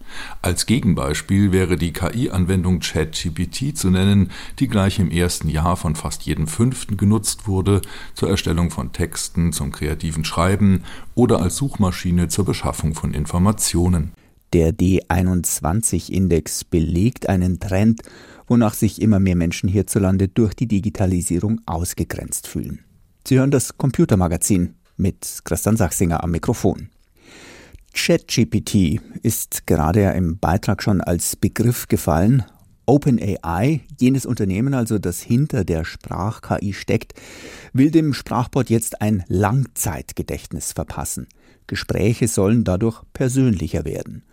Als 0.42 0.66
Gegenbeispiel 0.66 1.52
wäre 1.52 1.76
die 1.76 1.92
KI-Anwendung 1.92 2.80
ChatGPT 2.80 3.76
zu 3.76 3.90
nennen, 3.90 4.30
die 4.58 4.68
gleich 4.68 4.98
im 4.98 5.10
ersten 5.10 5.48
Jahr 5.48 5.76
von 5.76 5.96
fast 5.96 6.22
jedem 6.22 6.46
Fünften 6.46 6.96
genutzt 6.96 7.46
wurde, 7.46 7.82
zur 8.14 8.30
Erstellung 8.30 8.70
von 8.70 8.92
Texten, 8.92 9.52
zum 9.52 9.72
kreativen 9.72 10.24
Schreiben 10.24 10.84
oder 11.14 11.40
als 11.40 11.56
Suchmaschine 11.56 12.28
zur 12.28 12.44
Beschaffung 12.44 12.94
von 12.94 13.14
Informationen. 13.14 14.12
Der 14.52 14.72
D21-Index 14.72 16.64
belegt 16.64 17.28
einen 17.28 17.58
Trend, 17.58 18.02
wonach 18.46 18.74
sich 18.74 19.02
immer 19.02 19.18
mehr 19.18 19.34
Menschen 19.34 19.68
hierzulande 19.68 20.28
durch 20.28 20.54
die 20.54 20.68
Digitalisierung 20.68 21.60
ausgegrenzt 21.66 22.46
fühlen. 22.46 22.84
Sie 23.26 23.38
hören 23.38 23.50
das 23.50 23.76
Computermagazin 23.78 24.74
mit 24.96 25.40
Christian 25.44 25.76
Sachsinger 25.76 26.22
am 26.22 26.30
Mikrofon. 26.30 26.90
ChatGPT 27.94 29.00
ist 29.22 29.66
gerade 29.66 30.02
ja 30.02 30.10
im 30.10 30.38
Beitrag 30.38 30.82
schon 30.82 31.00
als 31.00 31.36
Begriff 31.36 31.88
gefallen. 31.88 32.44
OpenAI, 32.86 33.80
jenes 33.98 34.26
Unternehmen 34.26 34.74
also, 34.74 34.98
das 34.98 35.22
hinter 35.22 35.64
der 35.64 35.84
Sprach-KI 35.84 36.74
steckt, 36.74 37.14
will 37.72 37.90
dem 37.90 38.12
Sprachbot 38.12 38.68
jetzt 38.68 39.00
ein 39.00 39.24
Langzeitgedächtnis 39.28 40.72
verpassen. 40.72 41.28
Gespräche 41.66 42.28
sollen 42.28 42.64
dadurch 42.64 43.00
persönlicher 43.14 43.86
werden. 43.86 44.24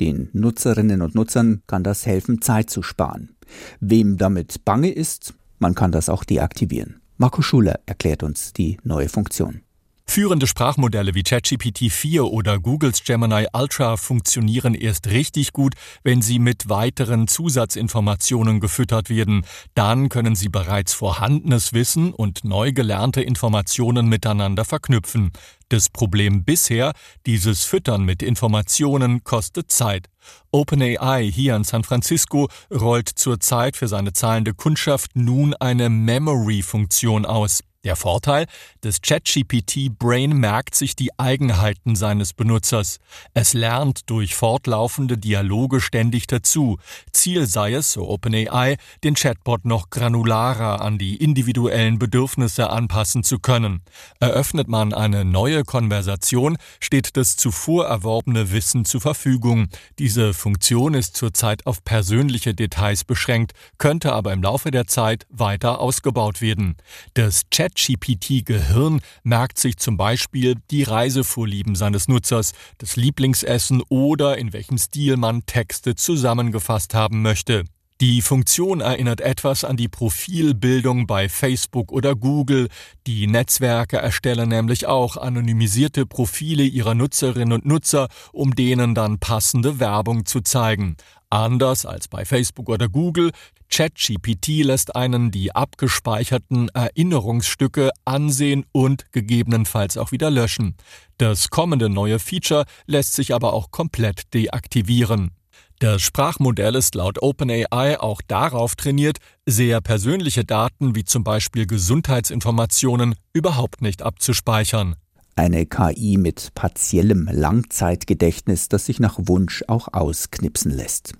Den 0.00 0.30
Nutzerinnen 0.32 1.02
und 1.02 1.14
Nutzern 1.14 1.62
kann 1.66 1.82
das 1.82 2.06
helfen, 2.06 2.40
Zeit 2.40 2.70
zu 2.70 2.82
sparen. 2.82 3.36
Wem 3.80 4.16
damit 4.16 4.64
bange 4.64 4.90
ist, 4.90 5.34
man 5.58 5.74
kann 5.74 5.92
das 5.92 6.08
auch 6.08 6.24
deaktivieren. 6.24 7.00
Marco 7.18 7.42
Schuler 7.42 7.80
erklärt 7.84 8.22
uns 8.22 8.52
die 8.52 8.78
neue 8.84 9.08
Funktion. 9.08 9.62
Führende 10.10 10.46
Sprachmodelle 10.46 11.14
wie 11.14 11.22
ChatGPT 11.22 11.92
4 11.92 12.24
oder 12.24 12.58
Googles 12.58 13.04
Gemini 13.04 13.46
Ultra 13.52 13.98
funktionieren 13.98 14.74
erst 14.74 15.08
richtig 15.08 15.52
gut, 15.52 15.74
wenn 16.02 16.22
sie 16.22 16.38
mit 16.38 16.70
weiteren 16.70 17.28
Zusatzinformationen 17.28 18.58
gefüttert 18.58 19.10
werden. 19.10 19.44
Dann 19.74 20.08
können 20.08 20.34
sie 20.34 20.48
bereits 20.48 20.94
vorhandenes 20.94 21.74
Wissen 21.74 22.14
und 22.14 22.42
neu 22.42 22.72
gelernte 22.72 23.20
Informationen 23.20 24.08
miteinander 24.08 24.64
verknüpfen. 24.64 25.30
Das 25.68 25.90
Problem 25.90 26.42
bisher, 26.42 26.92
dieses 27.26 27.64
Füttern 27.64 28.02
mit 28.02 28.22
Informationen 28.22 29.22
kostet 29.22 29.70
Zeit. 29.70 30.06
OpenAI 30.50 31.30
hier 31.30 31.54
in 31.54 31.64
San 31.64 31.84
Francisco 31.84 32.48
rollt 32.72 33.10
zurzeit 33.10 33.76
für 33.76 33.88
seine 33.88 34.14
zahlende 34.14 34.54
Kundschaft 34.54 35.14
nun 35.14 35.54
eine 35.54 35.90
Memory-Funktion 35.90 37.26
aus. 37.26 37.60
Der 37.84 37.94
Vorteil, 37.94 38.46
das 38.80 39.02
ChatGPT 39.02 39.96
Brain 39.96 40.32
merkt 40.32 40.74
sich 40.74 40.96
die 40.96 41.16
Eigenheiten 41.16 41.94
seines 41.94 42.32
Benutzers. 42.32 42.98
Es 43.34 43.54
lernt 43.54 44.10
durch 44.10 44.34
fortlaufende 44.34 45.16
Dialoge 45.16 45.80
ständig 45.80 46.26
dazu. 46.26 46.78
Ziel 47.12 47.46
sei 47.46 47.74
es, 47.74 47.92
so 47.92 48.08
OpenAI, 48.08 48.78
den 49.04 49.14
Chatbot 49.14 49.64
noch 49.64 49.90
granularer 49.90 50.80
an 50.80 50.98
die 50.98 51.18
individuellen 51.18 52.00
Bedürfnisse 52.00 52.68
anpassen 52.68 53.22
zu 53.22 53.38
können. 53.38 53.82
Eröffnet 54.18 54.66
man 54.66 54.92
eine 54.92 55.24
neue 55.24 55.62
Konversation, 55.62 56.58
steht 56.80 57.16
das 57.16 57.36
zuvor 57.36 57.86
erworbene 57.86 58.50
Wissen 58.50 58.86
zur 58.86 59.02
Verfügung. 59.02 59.68
Diese 60.00 60.34
Funktion 60.34 60.94
ist 60.94 61.16
zurzeit 61.16 61.64
auf 61.64 61.84
persönliche 61.84 62.54
Details 62.54 63.04
beschränkt, 63.04 63.52
könnte 63.78 64.14
aber 64.14 64.32
im 64.32 64.42
Laufe 64.42 64.72
der 64.72 64.88
Zeit 64.88 65.26
weiter 65.30 65.78
ausgebaut 65.80 66.40
werden. 66.40 66.76
Das 67.14 67.48
Chat 67.50 67.67
ChatGPT-Gehirn 67.68 69.00
merkt 69.22 69.58
sich 69.58 69.76
zum 69.76 69.96
Beispiel 69.96 70.56
die 70.70 70.82
Reisevorlieben 70.82 71.74
seines 71.74 72.08
Nutzers, 72.08 72.52
das 72.78 72.96
Lieblingsessen 72.96 73.82
oder 73.88 74.38
in 74.38 74.52
welchem 74.52 74.78
Stil 74.78 75.16
man 75.16 75.46
Texte 75.46 75.94
zusammengefasst 75.94 76.94
haben 76.94 77.22
möchte. 77.22 77.64
Die 78.00 78.22
Funktion 78.22 78.80
erinnert 78.80 79.20
etwas 79.20 79.64
an 79.64 79.76
die 79.76 79.88
Profilbildung 79.88 81.08
bei 81.08 81.28
Facebook 81.28 81.90
oder 81.90 82.14
Google. 82.14 82.68
Die 83.08 83.26
Netzwerke 83.26 83.96
erstellen 83.96 84.50
nämlich 84.50 84.86
auch 84.86 85.16
anonymisierte 85.16 86.06
Profile 86.06 86.62
ihrer 86.62 86.94
Nutzerinnen 86.94 87.52
und 87.52 87.66
Nutzer, 87.66 88.06
um 88.30 88.54
denen 88.54 88.94
dann 88.94 89.18
passende 89.18 89.80
Werbung 89.80 90.26
zu 90.26 90.42
zeigen. 90.42 90.96
Anders 91.28 91.86
als 91.86 92.06
bei 92.06 92.24
Facebook 92.24 92.68
oder 92.68 92.88
Google, 92.88 93.32
ChatGPT 93.68 94.62
lässt 94.62 94.94
einen 94.94 95.32
die 95.32 95.52
abgespeicherten 95.56 96.68
Erinnerungsstücke 96.68 97.90
ansehen 98.04 98.64
und 98.70 99.10
gegebenenfalls 99.10 99.96
auch 99.96 100.12
wieder 100.12 100.30
löschen. 100.30 100.76
Das 101.16 101.50
kommende 101.50 101.88
neue 101.88 102.20
Feature 102.20 102.64
lässt 102.86 103.14
sich 103.14 103.34
aber 103.34 103.54
auch 103.54 103.72
komplett 103.72 104.32
deaktivieren. 104.34 105.32
Das 105.80 106.02
Sprachmodell 106.02 106.74
ist 106.74 106.96
laut 106.96 107.22
OpenAI 107.22 108.00
auch 108.00 108.20
darauf 108.26 108.74
trainiert, 108.74 109.18
sehr 109.46 109.80
persönliche 109.80 110.44
Daten 110.44 110.96
wie 110.96 111.04
zum 111.04 111.22
Beispiel 111.22 111.68
Gesundheitsinformationen 111.68 113.14
überhaupt 113.32 113.80
nicht 113.80 114.02
abzuspeichern. 114.02 114.96
Eine 115.36 115.66
KI 115.66 116.16
mit 116.16 116.52
partiellem 116.56 117.28
Langzeitgedächtnis, 117.30 118.68
das 118.68 118.86
sich 118.86 118.98
nach 118.98 119.20
Wunsch 119.22 119.62
auch 119.68 119.86
ausknipsen 119.92 120.72
lässt. 120.72 121.12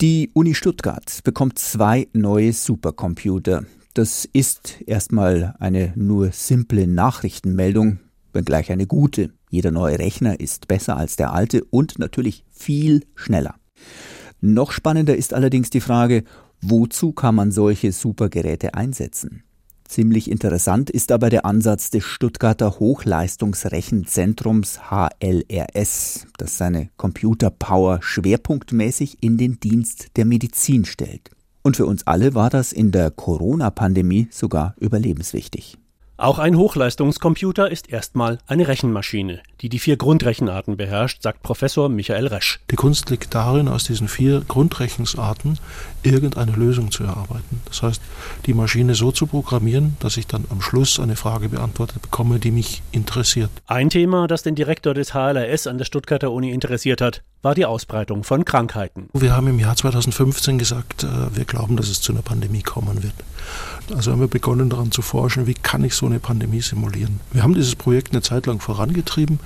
Die 0.00 0.30
Uni 0.32 0.54
Stuttgart 0.54 1.20
bekommt 1.22 1.58
zwei 1.58 2.08
neue 2.14 2.54
Supercomputer. 2.54 3.64
Das 3.92 4.24
ist 4.24 4.80
erstmal 4.86 5.54
eine 5.58 5.92
nur 5.96 6.32
simple 6.32 6.86
Nachrichtenmeldung, 6.86 7.98
wenngleich 8.32 8.72
eine 8.72 8.86
gute. 8.86 9.34
Jeder 9.50 9.70
neue 9.70 9.98
Rechner 9.98 10.40
ist 10.40 10.66
besser 10.66 10.96
als 10.96 11.16
der 11.16 11.34
alte 11.34 11.62
und 11.64 11.98
natürlich 11.98 12.46
viel 12.50 13.04
schneller. 13.14 13.54
Noch 14.40 14.72
spannender 14.72 15.16
ist 15.16 15.34
allerdings 15.34 15.70
die 15.70 15.80
Frage, 15.80 16.24
wozu 16.60 17.12
kann 17.12 17.34
man 17.34 17.52
solche 17.52 17.92
Supergeräte 17.92 18.74
einsetzen? 18.74 19.42
Ziemlich 19.88 20.30
interessant 20.30 20.90
ist 20.90 21.10
aber 21.12 21.30
der 21.30 21.46
Ansatz 21.46 21.88
des 21.90 22.04
Stuttgarter 22.04 22.80
Hochleistungsrechenzentrums 22.80 24.80
HLRS, 24.90 26.26
das 26.38 26.58
seine 26.58 26.90
Computerpower 26.96 28.00
schwerpunktmäßig 28.02 29.18
in 29.20 29.38
den 29.38 29.60
Dienst 29.60 30.08
der 30.16 30.24
Medizin 30.24 30.84
stellt. 30.84 31.30
Und 31.62 31.76
für 31.76 31.86
uns 31.86 32.04
alle 32.06 32.34
war 32.34 32.50
das 32.50 32.72
in 32.72 32.90
der 32.90 33.12
Corona-Pandemie 33.12 34.26
sogar 34.30 34.74
überlebenswichtig. 34.78 35.78
Auch 36.18 36.38
ein 36.38 36.56
Hochleistungscomputer 36.56 37.70
ist 37.70 37.90
erstmal 37.90 38.38
eine 38.46 38.68
Rechenmaschine, 38.68 39.42
die 39.60 39.68
die 39.68 39.78
vier 39.78 39.98
Grundrechenarten 39.98 40.78
beherrscht, 40.78 41.20
sagt 41.22 41.42
Professor 41.42 41.90
Michael 41.90 42.28
Resch. 42.28 42.58
Die 42.70 42.76
Kunst 42.76 43.10
liegt 43.10 43.34
darin, 43.34 43.68
aus 43.68 43.84
diesen 43.84 44.08
vier 44.08 44.40
Grundrechnungsarten 44.48 45.58
irgendeine 46.02 46.52
Lösung 46.52 46.90
zu 46.90 47.04
erarbeiten. 47.04 47.60
Das 47.66 47.82
heißt, 47.82 48.00
die 48.46 48.54
Maschine 48.54 48.94
so 48.94 49.12
zu 49.12 49.26
programmieren, 49.26 49.98
dass 50.00 50.16
ich 50.16 50.26
dann 50.26 50.46
am 50.48 50.62
Schluss 50.62 50.98
eine 50.98 51.16
Frage 51.16 51.50
beantwortet 51.50 52.00
bekomme, 52.00 52.38
die 52.38 52.50
mich 52.50 52.80
interessiert. 52.92 53.50
Ein 53.66 53.90
Thema, 53.90 54.26
das 54.26 54.42
den 54.42 54.54
Direktor 54.54 54.94
des 54.94 55.12
HLRS 55.12 55.66
an 55.66 55.76
der 55.76 55.84
Stuttgarter 55.84 56.32
Uni 56.32 56.50
interessiert 56.50 57.02
hat, 57.02 57.22
war 57.42 57.54
die 57.54 57.66
Ausbreitung 57.66 58.24
von 58.24 58.46
Krankheiten. 58.46 59.10
Wir 59.12 59.36
haben 59.36 59.48
im 59.48 59.58
Jahr 59.58 59.76
2015 59.76 60.56
gesagt, 60.56 61.04
äh, 61.04 61.36
wir 61.36 61.44
glauben, 61.44 61.76
dass 61.76 61.88
es 61.88 62.00
zu 62.00 62.12
einer 62.12 62.22
Pandemie 62.22 62.62
kommen 62.62 63.02
wird. 63.02 63.14
Also 63.94 64.10
haben 64.10 64.20
wir 64.20 64.28
begonnen 64.28 64.70
daran 64.70 64.90
zu 64.90 65.02
forschen, 65.02 65.46
wie 65.46 65.54
kann 65.54 65.84
ich 65.84 65.94
so 65.94 66.05
eine 66.06 66.20
Pandemie 66.20 66.60
simulieren. 66.60 67.20
Wir 67.32 67.42
haben 67.42 67.54
dieses 67.54 67.76
Projekt 67.76 68.12
eine 68.12 68.22
Zeit 68.22 68.46
lang 68.46 68.60
vorangetrieben, 68.60 69.40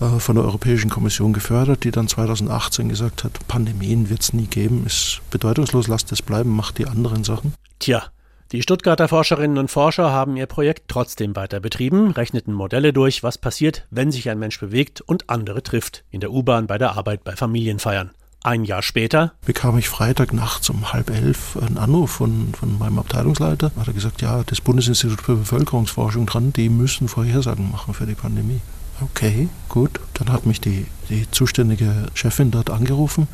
äh, 0.00 0.18
von 0.18 0.36
der 0.36 0.44
Europäischen 0.44 0.90
Kommission 0.90 1.32
gefördert, 1.32 1.84
die 1.84 1.90
dann 1.90 2.08
2018 2.08 2.88
gesagt 2.88 3.24
hat, 3.24 3.46
Pandemien 3.48 4.10
wird 4.10 4.22
es 4.22 4.32
nie 4.32 4.46
geben, 4.46 4.84
ist 4.86 5.20
bedeutungslos, 5.30 5.88
lasst 5.88 6.12
es 6.12 6.22
bleiben, 6.22 6.50
macht 6.54 6.78
die 6.78 6.86
anderen 6.86 7.24
Sachen. 7.24 7.54
Tja, 7.78 8.04
die 8.52 8.62
Stuttgarter 8.62 9.08
Forscherinnen 9.08 9.58
und 9.58 9.70
Forscher 9.70 10.12
haben 10.12 10.36
ihr 10.36 10.46
Projekt 10.46 10.84
trotzdem 10.88 11.34
weiter 11.34 11.60
betrieben, 11.60 12.12
rechneten 12.12 12.52
Modelle 12.52 12.92
durch, 12.92 13.22
was 13.22 13.38
passiert, 13.38 13.86
wenn 13.90 14.12
sich 14.12 14.30
ein 14.30 14.38
Mensch 14.38 14.60
bewegt 14.60 15.00
und 15.00 15.28
andere 15.28 15.62
trifft, 15.62 16.04
in 16.10 16.20
der 16.20 16.30
U-Bahn, 16.30 16.66
bei 16.66 16.78
der 16.78 16.92
Arbeit, 16.96 17.24
bei 17.24 17.34
Familienfeiern. 17.34 18.10
Ein 18.44 18.64
Jahr 18.64 18.82
später 18.82 19.32
bekam 19.46 19.78
ich 19.78 19.88
Freitag 19.88 20.34
nachts 20.34 20.68
um 20.68 20.92
halb 20.92 21.08
elf 21.08 21.56
einen 21.56 21.78
Anruf 21.78 22.10
von, 22.10 22.52
von 22.52 22.78
meinem 22.78 22.98
Abteilungsleiter. 22.98 23.72
Hat 23.74 23.86
er 23.86 23.94
gesagt, 23.94 24.20
ja, 24.20 24.42
das 24.44 24.60
Bundesinstitut 24.60 25.22
für 25.22 25.36
Bevölkerungsforschung 25.36 26.26
dran, 26.26 26.52
die 26.52 26.68
müssen 26.68 27.08
Vorhersagen 27.08 27.70
machen 27.70 27.94
für 27.94 28.04
die 28.04 28.14
Pandemie. 28.14 28.60
Okay, 29.00 29.48
gut. 29.70 29.98
Dann 30.12 30.30
hat 30.30 30.44
mich 30.44 30.60
die, 30.60 30.86
die 31.08 31.28
zuständige 31.30 32.08
Chefin 32.12 32.50
dort 32.50 32.68
angerufen 32.68 33.28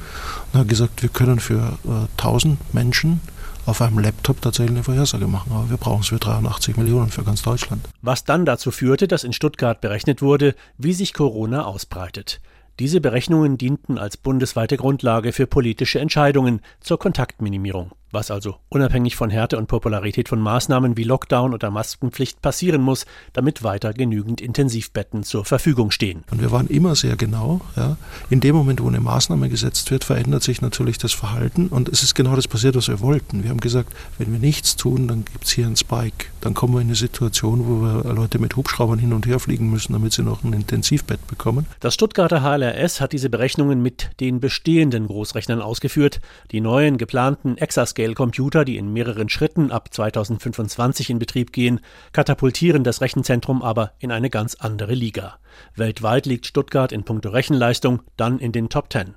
und 0.53 0.61
hat 0.61 0.69
gesagt, 0.69 1.03
wir 1.03 1.09
können 1.09 1.41
für 1.41 1.77
äh, 1.85 2.07
1000 2.17 2.73
Menschen 2.73 3.21
auf 3.67 3.83
einem 3.83 3.99
Laptop 3.99 4.41
tatsächlich 4.41 4.77
eine 4.77 4.85
Vorhersage 4.85 5.27
machen, 5.27 5.51
aber 5.53 5.71
wir 5.71 5.77
brauchen 5.77 6.03
es 6.03 6.09
für 6.09 6.21
83 6.21 6.77
Millionen 6.77 7.11
für 7.11 7.25
ganz 7.25 7.43
Deutschland. 7.43 7.85
Was 8.01 8.23
dann 8.25 8.47
dazu 8.47 8.71
führte, 8.71 9.09
dass 9.09 9.25
in 9.25 9.33
Stuttgart 9.33 9.81
berechnet 9.81 10.23
wurde, 10.23 10.55
wie 10.79 10.93
sich 10.93 11.15
Corona 11.15 11.65
ausbreitet. 11.65 12.41
Diese 12.81 13.03
Berechnungen 13.03 13.59
dienten 13.59 13.99
als 13.99 14.17
bundesweite 14.17 14.79
Grundlage 14.79 15.33
für 15.33 15.47
politische 15.47 16.01
Entscheidungen 16.01 16.63
zur 16.81 16.99
Kontaktminimierung 16.99 17.93
was 18.13 18.31
also 18.31 18.57
unabhängig 18.69 19.17
von 19.17 19.31
Härte 19.31 19.57
und 19.57 19.67
Popularität 19.67 20.29
von 20.29 20.41
Maßnahmen 20.41 20.97
wie 20.97 21.05
Lockdown 21.05 21.55
oder 21.55 21.71
Maskenpflicht 21.71 22.43
passieren 22.43 22.83
muss, 22.83 23.07
damit 23.33 23.63
weiter 23.63 23.93
genügend 23.93 24.41
Intensivbetten 24.41 25.23
zur 25.23 25.45
Verfügung 25.45 25.91
stehen. 25.91 26.25
Und 26.31 26.41
wir 26.41 26.51
waren 26.51 26.67
immer 26.67 26.97
sehr 26.97 27.17
genau. 27.17 27.61
Ja. 27.77 27.97
In 28.29 28.41
dem 28.41 28.57
Moment, 28.57 28.83
wo 28.83 28.89
eine 28.89 29.01
Maßnahme 29.01 29.49
gesetzt 29.49 29.91
wird, 29.91 30.05
verändert 30.05 30.43
sich 30.43 30.61
natürlich 30.61 30.99
das 30.99 31.13
Verhalten 31.13 31.69
und 31.69 31.89
es 31.89 32.03
ist 32.03 32.15
genau 32.15 32.35
das 32.37 32.49
passiert, 32.49 32.75
was 32.75 32.89
wir 32.89 33.01
wollten. 33.01 33.43
Wir 33.43 33.51
haben 33.51 33.61
gesagt, 33.61 33.93
wenn 34.19 34.33
wir 34.33 34.41
nichts 34.41 34.77
tun, 34.77 35.09
dann 35.09 35.25
gibt 35.25 35.45
es 35.45 35.51
hier 35.53 35.67
einen 35.67 35.77
Spike. 35.77 36.27
Dann 36.41 36.55
kommen 36.55 36.75
wir 36.75 36.81
in 36.81 36.89
eine 36.89 36.97
Situation, 36.97 37.67
wo 37.67 37.83
wir 37.83 38.15
Leute 38.15 38.39
mit 38.39 38.57
Hubschraubern 38.57 38.99
hin 38.99 39.13
und 39.13 39.27
her 39.27 39.39
fliegen 39.39 39.71
müssen, 39.71 39.93
damit 39.93 40.13
sie 40.13 40.23
noch 40.23 40.43
ein 40.43 40.53
Intensivbett 40.53 41.27
bekommen. 41.27 41.67
Das 41.81 41.95
Stuttgarter 41.95 42.43
HLRS 42.43 43.01
hat 43.01 43.13
diese 43.13 43.31
Berechnungen 43.31 43.83
mit 43.83 44.11
den 44.21 44.41
bestehenden 44.41 45.07
Großrechnern 45.07 45.61
ausgeführt. 45.61 46.21
Die 46.51 46.61
neuen 46.61 46.99
geplanten 46.99 47.57
Exascale 47.59 48.00
Exascale-Computer, 48.01 48.65
die 48.65 48.79
in 48.79 48.93
mehreren 48.93 49.29
Schritten 49.29 49.71
ab 49.71 49.93
2025 49.93 51.11
in 51.11 51.19
Betrieb 51.19 51.53
gehen, 51.53 51.81
katapultieren 52.13 52.83
das 52.83 53.01
Rechenzentrum 53.01 53.63
aber 53.63 53.93
in 53.99 54.11
eine 54.11 54.31
ganz 54.31 54.55
andere 54.55 54.95
Liga. 54.95 55.39
Weltweit 55.77 56.27
liegt 56.27 56.47
Stuttgart 56.47 56.93
in 56.93 57.05
puncto 57.05 57.29
Rechenleistung 57.29 58.01
dann 58.17 58.39
in 58.39 58.53
den 58.53 58.69
Top 58.71 58.91
10. 58.93 59.15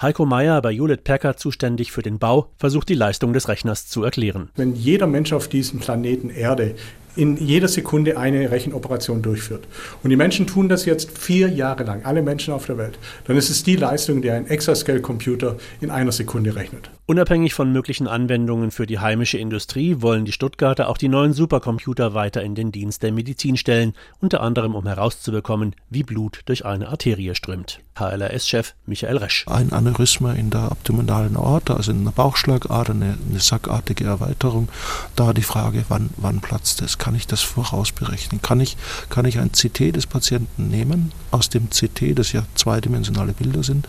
Heiko 0.00 0.26
Meyer, 0.26 0.60
bei 0.62 0.72
Hewlett 0.72 1.04
Packard 1.04 1.38
zuständig 1.38 1.92
für 1.92 2.02
den 2.02 2.18
Bau, 2.18 2.52
versucht 2.56 2.88
die 2.88 2.94
Leistung 2.94 3.32
des 3.32 3.48
Rechners 3.48 3.86
zu 3.86 4.02
erklären. 4.02 4.50
Wenn 4.56 4.74
jeder 4.74 5.06
Mensch 5.06 5.32
auf 5.32 5.48
diesem 5.48 5.80
Planeten 5.80 6.30
Erde 6.30 6.74
in 7.16 7.36
jeder 7.38 7.68
Sekunde 7.68 8.18
eine 8.18 8.50
Rechenoperation 8.50 9.22
durchführt. 9.22 9.66
Und 10.02 10.10
die 10.10 10.16
Menschen 10.16 10.46
tun 10.46 10.68
das 10.68 10.84
jetzt 10.84 11.16
vier 11.16 11.48
Jahre 11.48 11.84
lang, 11.84 12.04
alle 12.04 12.22
Menschen 12.22 12.52
auf 12.52 12.66
der 12.66 12.76
Welt. 12.76 12.98
Dann 13.24 13.38
ist 13.38 13.48
es 13.48 13.62
die 13.62 13.76
Leistung, 13.76 14.20
die 14.20 14.30
ein 14.30 14.46
Exascale-Computer 14.46 15.56
in 15.80 15.90
einer 15.90 16.12
Sekunde 16.12 16.54
rechnet. 16.54 16.90
Unabhängig 17.08 17.54
von 17.54 17.70
möglichen 17.70 18.08
Anwendungen 18.08 18.72
für 18.72 18.84
die 18.84 18.98
heimische 18.98 19.38
Industrie 19.38 19.98
wollen 20.00 20.24
die 20.24 20.32
Stuttgarter 20.32 20.88
auch 20.88 20.98
die 20.98 21.06
neuen 21.06 21.34
Supercomputer 21.34 22.14
weiter 22.14 22.42
in 22.42 22.56
den 22.56 22.72
Dienst 22.72 23.04
der 23.04 23.12
Medizin 23.12 23.56
stellen, 23.56 23.94
unter 24.18 24.40
anderem 24.40 24.74
um 24.74 24.88
herauszubekommen, 24.88 25.76
wie 25.88 26.02
Blut 26.02 26.40
durch 26.46 26.64
eine 26.64 26.88
Arterie 26.88 27.36
strömt. 27.36 27.78
HLRS-Chef 27.96 28.74
Michael 28.86 29.18
Resch. 29.18 29.46
Ein 29.46 29.72
Aneurysma 29.72 30.32
in 30.32 30.50
der 30.50 30.62
abdominalen 30.62 31.36
Aorta, 31.36 31.74
also 31.74 31.92
in 31.92 32.04
der 32.04 32.10
Bauchschlagader, 32.10 32.92
eine, 32.92 33.16
eine 33.30 33.38
sackartige 33.38 34.04
Erweiterung. 34.04 34.68
Da 35.14 35.32
die 35.32 35.42
Frage, 35.42 35.84
wann, 35.88 36.10
wann 36.16 36.40
platzt 36.40 36.82
es? 36.82 36.98
Kann 36.98 37.14
ich 37.14 37.28
das 37.28 37.40
vorausberechnen? 37.40 38.42
Kann 38.42 38.58
ich, 38.58 38.76
kann 39.10 39.26
ich 39.26 39.38
ein 39.38 39.52
CT 39.52 39.94
des 39.94 40.08
Patienten 40.08 40.68
nehmen, 40.68 41.12
aus 41.30 41.50
dem 41.50 41.70
CT, 41.70 42.18
das 42.18 42.32
ja 42.32 42.42
zweidimensionale 42.56 43.32
Bilder 43.32 43.62
sind, 43.62 43.86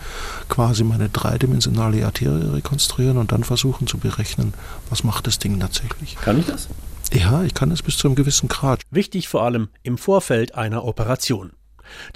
quasi 0.48 0.84
meine 0.84 1.08
dreidimensionale 1.08 2.06
Arterie 2.06 2.54
rekonstruieren? 2.54 3.07
Konzentrieren 3.08 3.18
und 3.18 3.32
dann 3.32 3.44
versuchen 3.44 3.86
zu 3.86 3.98
berechnen, 3.98 4.54
was 4.90 5.04
macht 5.04 5.26
das 5.26 5.38
Ding 5.38 5.58
tatsächlich. 5.60 6.16
Kann 6.16 6.38
ich 6.38 6.46
das? 6.46 6.68
Ja, 7.12 7.42
ich 7.42 7.54
kann 7.54 7.70
es 7.70 7.82
bis 7.82 7.96
zu 7.96 8.08
einem 8.08 8.16
gewissen 8.16 8.48
Grad. 8.48 8.82
Wichtig 8.90 9.28
vor 9.28 9.42
allem 9.42 9.68
im 9.82 9.96
Vorfeld 9.96 10.54
einer 10.54 10.84
Operation. 10.84 11.52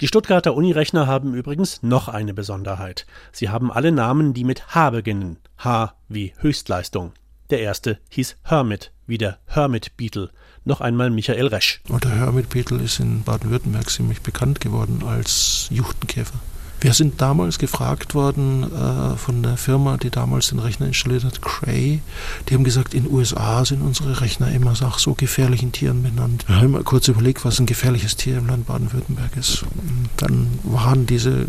Die 0.01 0.07
Stuttgarter 0.07 0.53
Unirechner 0.53 1.07
haben 1.07 1.33
übrigens 1.33 1.81
noch 1.81 2.07
eine 2.07 2.35
Besonderheit. 2.35 3.07
Sie 3.31 3.49
haben 3.49 3.71
alle 3.71 3.91
Namen, 3.91 4.33
die 4.35 4.43
mit 4.43 4.75
H 4.75 4.91
beginnen. 4.91 5.37
H 5.57 5.95
wie 6.09 6.33
Höchstleistung. 6.37 7.13
Der 7.49 7.59
erste 7.59 7.97
hieß 8.09 8.35
Hermit, 8.43 8.91
wie 9.07 9.17
der 9.17 9.39
Hermit 9.47 9.97
Beetle. 9.97 10.29
Noch 10.63 10.79
einmal 10.79 11.09
Michael 11.09 11.47
Resch. 11.47 11.81
Und 11.89 12.03
der 12.03 12.11
Hermit 12.11 12.49
Beetle 12.49 12.83
ist 12.83 12.99
in 12.99 13.23
Baden-Württemberg 13.23 13.89
ziemlich 13.89 14.21
bekannt 14.21 14.61
geworden 14.61 15.01
als 15.05 15.67
Juchtenkäfer. 15.71 16.39
Wir 16.83 16.91
sind 16.91 17.21
damals 17.21 17.59
gefragt 17.59 18.13
worden 18.13 18.63
äh, 18.63 19.15
von 19.15 19.41
der 19.41 19.55
Firma, 19.55 19.95
die 19.95 20.09
damals 20.09 20.49
den 20.49 20.59
Rechner 20.59 20.87
installiert 20.87 21.23
hat, 21.23 21.41
Cray. 21.41 22.01
Die 22.49 22.53
haben 22.53 22.65
gesagt, 22.65 22.93
in 22.93 23.09
USA 23.09 23.63
sind 23.63 23.81
unsere 23.81 24.19
Rechner 24.19 24.51
immer 24.51 24.73
nach 24.81 24.99
so 24.99 25.13
gefährlichen 25.13 25.71
Tieren 25.71 26.03
benannt. 26.03 26.43
Wir 26.45 26.57
haben 26.57 26.71
mal 26.71 26.83
kurz 26.83 27.07
überlegt, 27.07 27.45
was 27.45 27.57
ein 27.57 27.67
gefährliches 27.67 28.17
Tier 28.17 28.37
im 28.37 28.47
Land 28.47 28.67
Baden-Württemberg 28.67 29.37
ist. 29.37 29.63
Dann 30.17 30.59
waren 30.63 31.05
diese 31.05 31.45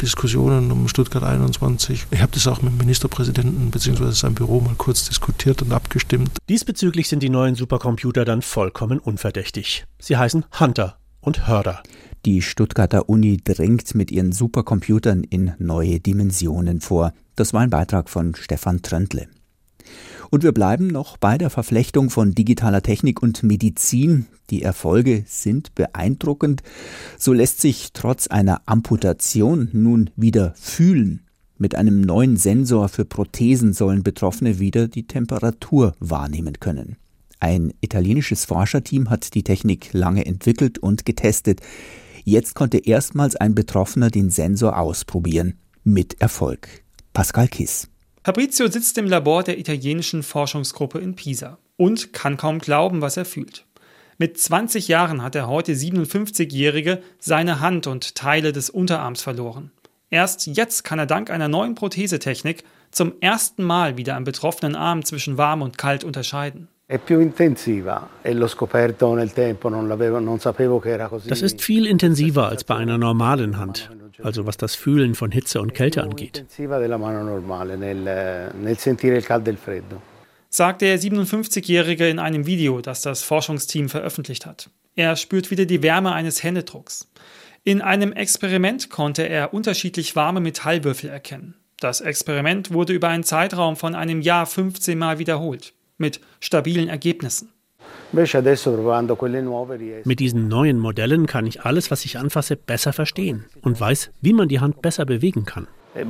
Diskussionen 0.00 0.72
um 0.72 0.88
Stuttgart 0.88 1.22
21. 1.22 2.06
Ich 2.10 2.22
habe 2.22 2.32
das 2.32 2.46
auch 2.46 2.62
mit 2.62 2.72
dem 2.72 2.78
Ministerpräsidenten 2.78 3.70
bzw. 3.70 4.12
seinem 4.12 4.36
Büro 4.36 4.62
mal 4.62 4.74
kurz 4.78 5.06
diskutiert 5.06 5.60
und 5.60 5.70
abgestimmt. 5.70 6.30
Diesbezüglich 6.48 7.10
sind 7.10 7.22
die 7.22 7.28
neuen 7.28 7.56
Supercomputer 7.56 8.24
dann 8.24 8.40
vollkommen 8.40 9.00
unverdächtig. 9.00 9.84
Sie 9.98 10.16
heißen 10.16 10.46
Hunter 10.58 10.96
und 11.20 11.46
Hörder. 11.46 11.82
Die 12.24 12.42
Stuttgarter 12.42 13.08
Uni 13.08 13.38
dringt 13.42 13.94
mit 13.94 14.10
ihren 14.10 14.32
Supercomputern 14.32 15.24
in 15.24 15.52
neue 15.58 16.00
Dimensionen 16.00 16.80
vor. 16.80 17.12
Das 17.36 17.52
war 17.52 17.60
ein 17.60 17.70
Beitrag 17.70 18.10
von 18.10 18.34
Stefan 18.34 18.82
Tröntle. 18.82 19.28
Und 20.30 20.42
wir 20.42 20.52
bleiben 20.52 20.88
noch 20.88 21.16
bei 21.16 21.38
der 21.38 21.48
Verflechtung 21.48 22.10
von 22.10 22.34
digitaler 22.34 22.82
Technik 22.82 23.22
und 23.22 23.42
Medizin. 23.42 24.26
Die 24.50 24.62
Erfolge 24.62 25.24
sind 25.26 25.74
beeindruckend. 25.74 26.62
So 27.18 27.32
lässt 27.32 27.60
sich 27.60 27.90
trotz 27.92 28.26
einer 28.26 28.62
Amputation 28.66 29.70
nun 29.72 30.10
wieder 30.16 30.52
fühlen. 30.56 31.20
Mit 31.56 31.74
einem 31.74 32.00
neuen 32.00 32.36
Sensor 32.36 32.88
für 32.88 33.04
Prothesen 33.04 33.72
sollen 33.72 34.02
Betroffene 34.02 34.58
wieder 34.58 34.86
die 34.86 35.06
Temperatur 35.06 35.94
wahrnehmen 35.98 36.60
können. 36.60 36.96
Ein 37.40 37.72
italienisches 37.80 38.44
Forscherteam 38.44 39.10
hat 39.10 39.34
die 39.34 39.44
Technik 39.44 39.92
lange 39.92 40.26
entwickelt 40.26 40.78
und 40.78 41.04
getestet. 41.04 41.60
Jetzt 42.24 42.54
konnte 42.54 42.78
erstmals 42.78 43.36
ein 43.36 43.54
Betroffener 43.54 44.10
den 44.10 44.30
Sensor 44.30 44.78
ausprobieren. 44.78 45.58
Mit 45.84 46.20
Erfolg. 46.20 46.68
Pascal 47.12 47.48
Kiss. 47.48 47.88
Fabrizio 48.24 48.68
sitzt 48.68 48.98
im 48.98 49.06
Labor 49.06 49.42
der 49.42 49.58
italienischen 49.58 50.22
Forschungsgruppe 50.22 50.98
in 50.98 51.14
Pisa 51.14 51.58
und 51.76 52.12
kann 52.12 52.36
kaum 52.36 52.58
glauben, 52.58 53.00
was 53.00 53.16
er 53.16 53.24
fühlt. 53.24 53.64
Mit 54.18 54.38
20 54.38 54.88
Jahren 54.88 55.22
hat 55.22 55.34
der 55.34 55.48
heute 55.48 55.72
57-Jährige 55.72 57.02
seine 57.18 57.60
Hand 57.60 57.86
und 57.86 58.16
Teile 58.16 58.52
des 58.52 58.68
Unterarms 58.68 59.22
verloren. 59.22 59.70
Erst 60.10 60.46
jetzt 60.46 60.84
kann 60.84 60.98
er 60.98 61.06
dank 61.06 61.30
einer 61.30 61.48
neuen 61.48 61.74
Prothesetechnik 61.74 62.64
zum 62.90 63.12
ersten 63.20 63.62
Mal 63.62 63.96
wieder 63.96 64.16
am 64.16 64.24
betroffenen 64.24 64.74
Arm 64.74 65.04
zwischen 65.04 65.38
warm 65.38 65.62
und 65.62 65.78
kalt 65.78 66.04
unterscheiden. 66.04 66.68
E 66.90 66.98
das 71.28 71.42
ist 71.42 71.60
viel 71.62 71.86
intensiver 71.86 72.48
als 72.48 72.64
bei 72.64 72.76
einer 72.76 72.96
normalen 72.96 73.58
Hand, 73.58 73.90
also 74.22 74.46
was 74.46 74.56
das 74.56 74.74
Fühlen 74.74 75.14
von 75.14 75.30
Hitze 75.30 75.60
und 75.60 75.74
Kälte 75.74 76.02
angeht. 76.02 76.46
Sagt 80.48 80.80
der 80.80 80.98
57-Jährige 80.98 82.08
in 82.08 82.18
einem 82.18 82.46
Video, 82.46 82.80
das 82.80 83.02
das 83.02 83.22
Forschungsteam 83.22 83.90
veröffentlicht 83.90 84.46
hat. 84.46 84.70
Er 84.96 85.16
spürt 85.16 85.50
wieder 85.50 85.66
die 85.66 85.82
Wärme 85.82 86.12
eines 86.12 86.42
Händedrucks. 86.42 87.12
In 87.64 87.82
einem 87.82 88.14
Experiment 88.14 88.88
konnte 88.88 89.28
er 89.28 89.52
unterschiedlich 89.52 90.16
warme 90.16 90.40
Metallwürfel 90.40 91.10
erkennen. 91.10 91.54
Das 91.80 92.00
Experiment 92.00 92.72
wurde 92.72 92.94
über 92.94 93.08
einen 93.08 93.24
Zeitraum 93.24 93.76
von 93.76 93.94
einem 93.94 94.22
Jahr 94.22 94.46
15 94.46 94.98
Mal 94.98 95.18
wiederholt 95.18 95.74
mit 95.98 96.20
stabilen 96.40 96.88
Ergebnissen. 96.88 97.50
Mit 100.04 100.20
diesen 100.20 100.48
neuen 100.48 100.78
Modellen 100.78 101.26
kann 101.26 101.46
ich 101.46 101.62
alles, 101.62 101.90
was 101.90 102.04
ich 102.04 102.18
anfasse, 102.18 102.56
besser 102.56 102.92
verstehen 102.92 103.44
und 103.62 103.78
weiß, 103.78 104.10
wie 104.20 104.32
man 104.32 104.48
die 104.48 104.60
Hand 104.60 104.80
besser 104.80 105.04
bewegen 105.04 105.44
kann. 105.44 105.66
E 105.94 106.04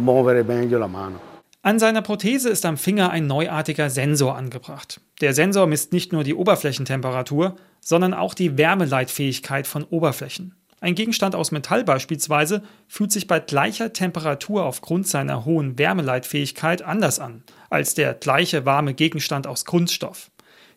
An 1.62 1.78
seiner 1.78 2.02
Prothese 2.02 2.48
ist 2.50 2.64
am 2.64 2.76
Finger 2.76 3.10
ein 3.10 3.26
neuartiger 3.26 3.90
Sensor 3.90 4.36
angebracht. 4.36 5.00
Der 5.20 5.34
Sensor 5.34 5.66
misst 5.66 5.92
nicht 5.92 6.12
nur 6.12 6.22
die 6.22 6.34
Oberflächentemperatur, 6.34 7.56
sondern 7.80 8.14
auch 8.14 8.34
die 8.34 8.56
Wärmeleitfähigkeit 8.56 9.66
von 9.66 9.84
Oberflächen. 9.84 10.54
Ein 10.80 10.94
Gegenstand 10.94 11.34
aus 11.34 11.50
Metall 11.50 11.82
beispielsweise 11.82 12.62
fühlt 12.86 13.10
sich 13.10 13.26
bei 13.26 13.40
gleicher 13.40 13.92
Temperatur 13.92 14.64
aufgrund 14.64 15.08
seiner 15.08 15.44
hohen 15.44 15.78
Wärmeleitfähigkeit 15.78 16.82
anders 16.82 17.18
an 17.18 17.42
als 17.70 17.94
der 17.94 18.14
gleiche 18.14 18.64
warme 18.64 18.94
Gegenstand 18.94 19.46
aus 19.46 19.64
Kunststoff. 19.64 20.30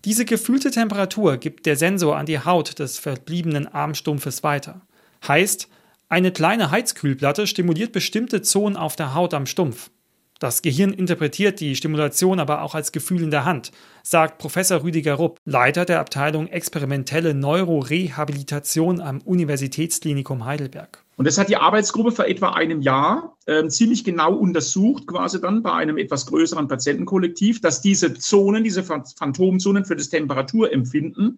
Diese 0.04 0.26
gefühlte 0.26 0.72
Temperatur 0.72 1.38
gibt 1.38 1.66
der 1.66 1.76
Sensor 1.76 2.18
an 2.18 2.26
die 2.26 2.40
Haut 2.40 2.80
des 2.80 2.98
verbliebenen 2.98 3.68
Armstumpfes 3.68 4.44
weiter. 4.44 4.82
Heißt, 5.28 5.68
eine 6.10 6.32
kleine 6.32 6.72
Heizkühlplatte 6.72 7.46
stimuliert 7.46 7.92
bestimmte 7.92 8.42
Zonen 8.42 8.76
auf 8.76 8.96
der 8.96 9.14
Haut 9.14 9.34
am 9.34 9.46
Stumpf. 9.46 9.92
Das 10.42 10.64
Gehirn 10.64 10.92
interpretiert 10.92 11.60
die 11.60 11.76
Stimulation 11.76 12.40
aber 12.40 12.64
auch 12.64 12.74
als 12.74 12.92
Gefühl 12.92 13.22
in 13.22 13.30
der 13.30 13.46
Hand, 13.46 13.72
sagt 14.02 14.40
Professor 14.40 14.82
Rüdiger 14.82 15.14
Rupp, 15.14 15.38
Leiter 15.46 15.86
der 15.86 16.00
Abteilung 16.00 16.48
Experimentelle 16.48 17.36
Neurorehabilitation 17.36 19.02
am 19.02 19.22
Universitätsklinikum 19.22 20.44
Heidelberg. 20.44 21.06
Und 21.18 21.28
das 21.28 21.38
hat 21.38 21.50
die 21.50 21.58
Arbeitsgruppe 21.58 22.12
vor 22.12 22.26
etwa 22.26 22.54
einem 22.54 22.82
Jahr 22.82 23.38
äh, 23.46 23.68
ziemlich 23.68 24.04
genau 24.04 24.34
untersucht, 24.34 25.06
quasi 25.06 25.40
dann 25.40 25.62
bei 25.62 25.74
einem 25.74 26.00
etwas 26.00 26.26
größeren 26.26 26.68
Patientenkollektiv, 26.68 27.62
dass 27.62 27.82
diese 27.82 28.16
Zonen, 28.16 28.64
diese 28.64 28.82
Phantomzonen 28.82 29.86
für 29.86 29.96
das 29.96 30.10
Temperaturempfinden, 30.10 31.38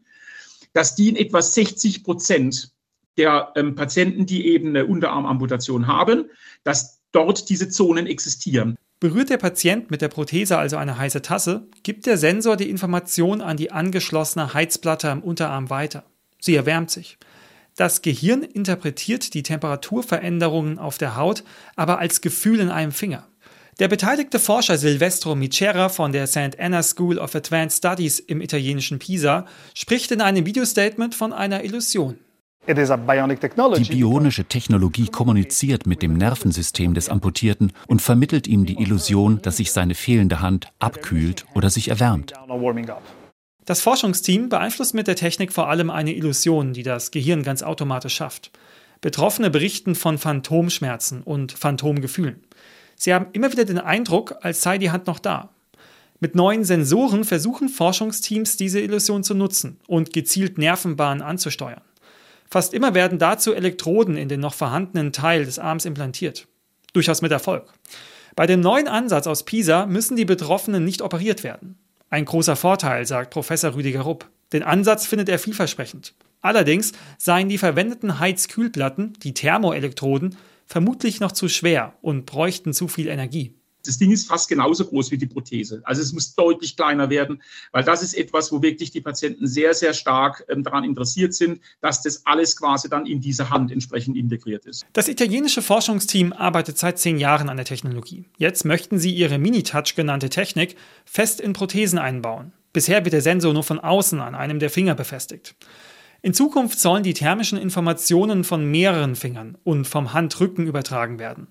dass 0.72 0.96
die 0.96 1.10
in 1.10 1.18
etwa 1.18 1.42
60 1.42 2.06
Prozent 2.06 2.72
der 3.18 3.52
ähm, 3.58 3.76
Patienten, 3.76 4.26
die 4.26 4.48
eben 4.48 4.70
eine 4.70 4.86
Unterarmamputation 4.86 5.88
haben, 5.88 6.30
dass 6.64 7.02
dort 7.12 7.50
diese 7.50 7.68
Zonen 7.68 8.08
existieren. 8.08 8.78
Berührt 9.04 9.30
der 9.30 9.38
Patient 9.38 9.92
mit 9.92 10.02
der 10.02 10.08
Prothese 10.08 10.58
also 10.58 10.78
eine 10.78 10.98
heiße 10.98 11.22
Tasse, 11.22 11.68
gibt 11.84 12.06
der 12.06 12.18
Sensor 12.18 12.56
die 12.56 12.70
Information 12.70 13.42
an 13.42 13.58
die 13.58 13.70
angeschlossene 13.70 14.54
Heizplatte 14.54 15.10
am 15.10 15.22
Unterarm 15.22 15.70
weiter. 15.70 16.06
Sie 16.40 16.56
erwärmt 16.56 16.90
sich. 16.90 17.18
Das 17.76 18.02
Gehirn 18.02 18.44
interpretiert 18.44 19.34
die 19.34 19.44
Temperaturveränderungen 19.44 20.80
auf 20.80 20.98
der 20.98 21.18
Haut 21.18 21.44
aber 21.76 22.00
als 22.00 22.22
Gefühl 22.22 22.62
in 22.62 22.70
einem 22.70 22.94
Finger. 22.94 23.28
Der 23.78 23.90
beteiligte 23.90 24.40
Forscher 24.40 24.78
Silvestro 24.78 25.36
Micera 25.36 25.90
von 25.90 26.14
der 26.14 26.26
St. 26.26 26.58
Anna 26.58 26.82
School 26.82 27.20
of 27.20 27.36
Advanced 27.36 27.80
Studies 27.80 28.20
im 28.20 28.40
italienischen 28.40 29.00
Pisa 29.00 29.46
spricht 29.74 30.14
in 30.14 30.22
einem 30.22 30.46
Videostatement 30.46 31.14
von 31.14 31.34
einer 31.34 31.66
Illusion. 31.66 32.20
Die 32.66 33.84
bionische 33.90 34.46
Technologie 34.46 35.08
kommuniziert 35.08 35.86
mit 35.86 36.02
dem 36.02 36.14
Nervensystem 36.14 36.94
des 36.94 37.10
Amputierten 37.10 37.74
und 37.88 38.02
vermittelt 38.02 38.48
ihm 38.48 38.66
die 38.66 38.82
Illusion, 38.82 39.42
dass 39.42 39.58
sich 39.58 39.74
seine 39.74 39.96
fehlende 39.96 40.40
Hand 40.40 40.70
abkühlt 40.80 41.46
oder 41.56 41.70
sich 41.70 41.90
erwärmt. 41.90 42.34
Das 43.66 43.82
Forschungsteam 43.82 44.48
beeinflusst 44.48 44.94
mit 44.94 45.08
der 45.08 45.18
Technik 45.18 45.52
vor 45.52 45.68
allem 45.70 45.90
eine 45.90 46.14
Illusion, 46.14 46.74
die 46.74 46.84
das 46.84 47.12
Gehirn 47.12 47.44
ganz 47.44 47.64
automatisch 47.64 48.16
schafft. 48.16 48.52
Betroffene 49.02 49.50
berichten 49.50 49.96
von 49.96 50.18
Phantomschmerzen 50.18 51.22
und 51.22 51.52
Phantomgefühlen. 51.52 52.44
Sie 52.96 53.14
haben 53.14 53.28
immer 53.34 53.52
wieder 53.52 53.66
den 53.66 53.80
Eindruck, 53.80 54.36
als 54.42 54.62
sei 54.62 54.78
die 54.78 54.92
Hand 54.92 55.08
noch 55.08 55.20
da. 55.20 55.50
Mit 56.22 56.36
neuen 56.36 56.64
Sensoren 56.64 57.26
versuchen 57.26 57.68
Forschungsteams 57.68 58.56
diese 58.56 58.80
Illusion 58.80 59.26
zu 59.26 59.34
nutzen 59.34 59.82
und 59.88 60.14
gezielt 60.14 60.58
Nervenbahnen 60.58 61.22
anzusteuern. 61.22 61.82
Fast 62.54 62.76
immer 62.76 62.94
werden 62.94 63.18
dazu 63.18 63.56
Elektroden 63.56 64.16
in 64.16 64.30
den 64.30 64.40
noch 64.40 64.54
vorhandenen 64.54 65.12
Teil 65.12 65.44
des 65.44 65.58
Arms 65.58 65.86
implantiert. 65.86 66.48
Durchaus 66.94 67.24
mit 67.24 67.32
Erfolg. 67.32 67.74
Bei 68.36 68.46
dem 68.46 68.60
neuen 68.60 68.88
Ansatz 68.88 69.26
aus 69.26 69.42
Pisa 69.42 69.88
müssen 69.88 70.16
die 70.16 70.24
Betroffenen 70.24 70.86
nicht 70.86 71.02
operiert 71.02 71.44
werden. 71.44 71.80
Ein 72.12 72.26
großer 72.26 72.56
Vorteil, 72.56 73.08
sagt 73.08 73.32
Professor 73.32 73.74
Rüdiger 73.74 74.02
Rupp. 74.02 74.30
Den 74.52 74.62
Ansatz 74.62 75.08
findet 75.08 75.30
er 75.30 75.40
vielversprechend. 75.40 76.14
Allerdings 76.42 76.92
seien 77.18 77.50
die 77.50 77.58
verwendeten 77.58 78.20
Heizkühlplatten, 78.20 79.14
die 79.24 79.34
Thermoelektroden, 79.34 80.38
vermutlich 80.68 81.20
noch 81.20 81.32
zu 81.32 81.50
schwer 81.50 81.96
und 82.04 82.28
bräuchten 82.28 82.72
zu 82.72 82.88
viel 82.88 83.08
Energie. 83.08 83.56
Das 83.86 83.98
Ding 83.98 84.12
ist 84.12 84.28
fast 84.28 84.48
genauso 84.48 84.86
groß 84.86 85.12
wie 85.12 85.18
die 85.18 85.26
Prothese. 85.26 85.82
Also 85.84 86.02
es 86.02 86.14
muss 86.14 86.36
deutlich 86.36 86.78
kleiner 86.78 87.10
werden, 87.10 87.42
weil 87.72 87.84
das 87.84 88.02
ist 88.02 88.14
etwas, 88.14 88.52
wo 88.52 88.62
wirklich 88.62 88.92
die 88.92 89.02
Patienten 89.02 89.46
sehr, 89.46 89.74
sehr 89.74 89.94
stark 89.94 90.46
ähm, 90.50 90.64
daran 90.64 90.84
interessiert 90.84 91.34
sind, 91.34 91.60
dass 91.82 92.02
das 92.02 92.26
alles 92.26 92.56
quasi 92.56 92.90
dann 92.90 93.06
in 93.06 93.20
diese 93.20 93.50
Hand 93.50 93.72
entsprechend 93.72 94.16
integriert 94.16 94.66
ist. 94.66 94.86
Das 94.94 95.08
italienische 95.08 95.62
Forschungsteam 95.62 96.32
arbeitet 96.32 96.78
seit 96.78 96.98
zehn 96.98 97.18
Jahren 97.18 97.50
an 97.50 97.58
der 97.58 97.66
Technologie. 97.66 98.26
Jetzt 98.38 98.64
möchten 98.64 99.00
sie 99.00 99.14
ihre 99.14 99.38
Mini-Touch 99.38 99.96
genannte 99.96 100.30
Technik 100.30 100.78
fest 101.06 101.42
in 101.42 101.54
Prothesen 101.54 102.00
einbauen. 102.00 102.54
Bisher 102.72 103.04
wird 103.04 103.14
der 103.14 103.22
Sensor 103.22 103.54
nur 103.54 103.64
von 103.64 103.80
außen 103.80 104.20
an 104.20 104.34
einem 104.34 104.60
der 104.60 104.70
Finger 104.70 104.96
befestigt. 104.96 105.56
In 106.22 106.34
Zukunft 106.34 106.80
sollen 106.80 107.04
die 107.04 107.14
thermischen 107.14 107.58
Informationen 107.58 108.46
von 108.46 108.66
mehreren 108.66 109.16
Fingern 109.18 109.58
und 109.66 109.86
vom 109.86 110.14
Handrücken 110.14 110.66
übertragen 110.68 111.20
werden. 111.20 111.48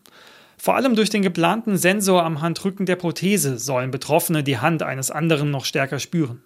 Vor 0.63 0.77
allem 0.77 0.95
durch 0.95 1.11
den 1.11 1.23
geplanten 1.23 1.77
Sensor 1.77 2.23
am 2.23 2.41
Handrücken 2.41 2.87
der 2.87 2.95
Prothese 2.95 3.59
sollen 3.59 3.91
Betroffene 3.91 4.45
die 4.45 4.59
Hand 4.59 4.85
eines 4.85 5.11
anderen 5.11 5.51
noch 5.51 5.65
stärker 5.65 5.99
spüren. 5.99 6.45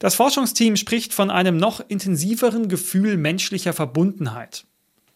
Das 0.00 0.16
Forschungsteam 0.16 0.74
spricht 0.74 1.14
von 1.14 1.30
einem 1.30 1.56
noch 1.56 1.78
intensiveren 1.86 2.68
Gefühl 2.68 3.16
menschlicher 3.16 3.72
Verbundenheit. 3.72 4.66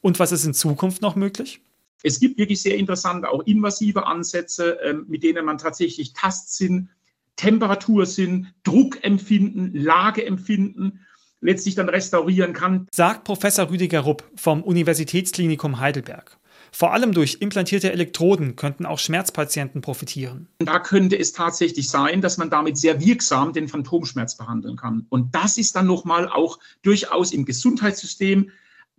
Und 0.01 0.21
was 0.21 0.31
ist 0.31 0.45
in 0.45 0.55
Zukunft 0.55 1.03
noch 1.03 1.17
möglich? 1.17 1.61
Es 2.05 2.21
gibt 2.21 2.39
wirklich 2.39 2.63
sehr 2.63 2.77
interessante, 2.77 3.29
auch 3.29 3.41
invasive 3.47 4.07
Ansätze, 4.07 4.79
ähm, 4.85 5.07
mit 5.09 5.25
denen 5.25 5.45
man 5.45 5.59
tatsächlich 5.59 6.13
Tastsinn, 6.13 6.89
Temperatursinn, 7.35 8.47
Druckempfinden, 8.63 9.75
Lageempfinden 9.75 11.01
letztlich 11.41 11.75
dann 11.75 11.89
restaurieren 11.89 12.53
kann. 12.53 12.87
Sagt 12.93 13.25
Professor 13.25 13.69
Rüdiger 13.71 14.01
Rupp 14.03 14.23
vom 14.37 14.63
Universitätsklinikum 14.63 15.81
Heidelberg. 15.81 16.39
Vor 16.73 16.93
allem 16.93 17.13
durch 17.13 17.39
implantierte 17.41 17.93
Elektroden 17.93 18.57
könnten 18.57 18.87
auch 18.87 18.99
Schmerzpatienten 18.99 19.81
profitieren. 19.81 20.49
Da 20.59 20.79
könnte 20.79 21.19
es 21.19 21.33
tatsächlich 21.33 21.89
sein, 21.89 22.21
dass 22.21 22.39
man 22.39 22.51
damit 22.51 22.79
sehr 22.79 23.01
wirksam 23.01 23.53
den 23.53 23.69
Phantomschmerz 23.69 24.37
behandeln 24.37 24.77
kann. 24.77 25.07
Und 25.09 25.35
das 25.35 25.59
ist 25.59 25.77
dann 25.77 25.87
nochmal 25.87 26.29
auch 26.29 26.59
durchaus 26.83 27.33
im 27.33 27.45
Gesundheitssystem 27.45 28.51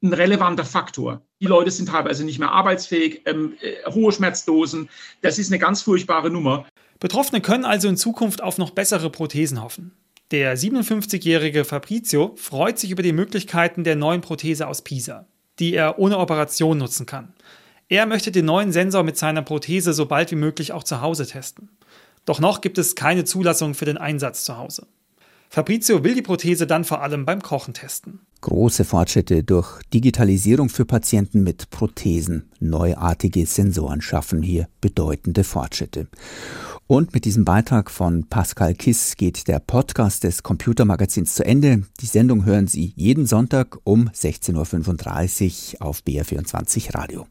ein 0.04 0.14
relevanter 0.14 0.66
Faktor. 0.66 1.22
Die 1.40 1.46
Leute 1.46 1.72
sind 1.72 1.90
teilweise 1.90 2.26
nicht 2.26 2.40
mehr 2.40 2.52
arbeitsfähig, 2.52 3.22
ähm, 3.26 3.54
äh, 3.62 3.90
hohe 3.92 4.12
Schmerzdosen. 4.12 4.90
Das 5.22 5.38
ist 5.38 5.52
eine 5.52 5.60
ganz 5.60 5.82
furchtbare 5.82 6.30
Nummer. 6.30 6.66
Betroffene 7.00 7.42
können 7.42 7.66
also 7.66 7.88
in 7.88 7.98
Zukunft 7.98 8.42
auf 8.42 8.58
noch 8.58 8.72
bessere 8.72 9.10
Prothesen 9.10 9.62
hoffen. 9.62 9.92
Der 10.32 10.58
57-jährige 10.58 11.66
Fabrizio 11.66 12.34
freut 12.38 12.80
sich 12.80 12.92
über 12.92 13.04
die 13.04 13.12
Möglichkeiten 13.12 13.84
der 13.84 13.96
neuen 13.96 14.22
Prothese 14.22 14.68
aus 14.68 14.82
Pisa, 14.82 15.28
die 15.60 15.74
er 15.74 16.00
ohne 16.00 16.18
Operation 16.18 16.78
nutzen 16.78 17.06
kann. 17.06 17.34
Er 17.92 18.06
möchte 18.06 18.32
den 18.32 18.46
neuen 18.46 18.72
Sensor 18.72 19.04
mit 19.04 19.18
seiner 19.18 19.42
Prothese 19.42 19.92
so 19.92 20.06
bald 20.06 20.32
wie 20.32 20.36
möglich 20.36 20.72
auch 20.72 20.86
zu 20.86 21.02
Hause 21.02 21.28
testen. 21.28 21.68
Doch 22.24 22.40
noch 22.40 22.62
gibt 22.62 22.78
es 22.78 22.96
keine 22.96 23.26
Zulassung 23.26 23.74
für 23.74 23.84
den 23.84 23.98
Einsatz 23.98 24.46
zu 24.46 24.56
Hause. 24.56 24.88
Fabrizio 25.50 26.02
will 26.02 26.16
die 26.16 26.22
Prothese 26.22 26.66
dann 26.66 26.86
vor 26.86 27.02
allem 27.02 27.26
beim 27.26 27.42
Kochen 27.42 27.74
testen. 27.74 28.22
Große 28.40 28.86
Fortschritte 28.86 29.44
durch 29.44 29.82
Digitalisierung 29.94 30.70
für 30.70 30.86
Patienten 30.86 31.44
mit 31.44 31.70
Prothesen. 31.70 32.50
Neuartige 32.62 33.46
Sensoren 33.46 34.02
schaffen 34.02 34.42
hier 34.42 34.70
bedeutende 34.80 35.44
Fortschritte. 35.44 36.08
Und 36.88 37.14
mit 37.14 37.26
diesem 37.26 37.44
Beitrag 37.44 37.92
von 37.92 38.26
Pascal 38.30 38.74
Kiss 38.74 39.18
geht 39.18 39.50
der 39.50 39.60
Podcast 39.60 40.24
des 40.24 40.44
Computermagazins 40.44 41.36
zu 41.36 41.44
Ende. 41.44 41.84
Die 42.00 42.06
Sendung 42.06 42.46
hören 42.46 42.68
Sie 42.68 42.94
jeden 42.96 43.26
Sonntag 43.26 43.80
um 43.84 44.08
16.35 44.08 45.74
Uhr 45.74 45.88
auf 45.88 46.00
BR24 46.08 46.96
Radio. 46.96 47.28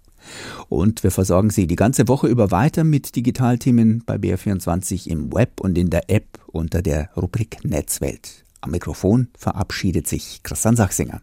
Und 0.69 1.03
wir 1.03 1.11
versorgen 1.11 1.51
Sie 1.51 1.67
die 1.67 1.77
ganze 1.77 2.09
Woche 2.09 2.29
über 2.29 2.51
weiter 2.51 2.85
mit 2.85 3.17
Digitalthemen 3.17 4.03
bei 4.05 4.17
BR24 4.17 5.09
im 5.09 5.33
Web 5.33 5.61
und 5.61 5.77
in 5.79 5.91
der 5.91 6.11
App 6.11 6.39
unter 6.47 6.83
der 6.83 7.11
Rubrik 7.17 7.65
Netzwelt. 7.65 8.45
Am 8.61 8.73
Mikrofon 8.73 9.29
verabschiedet 9.37 10.07
sich 10.07 10.43
Christian 10.43 10.77
Sachsinger. 10.77 11.23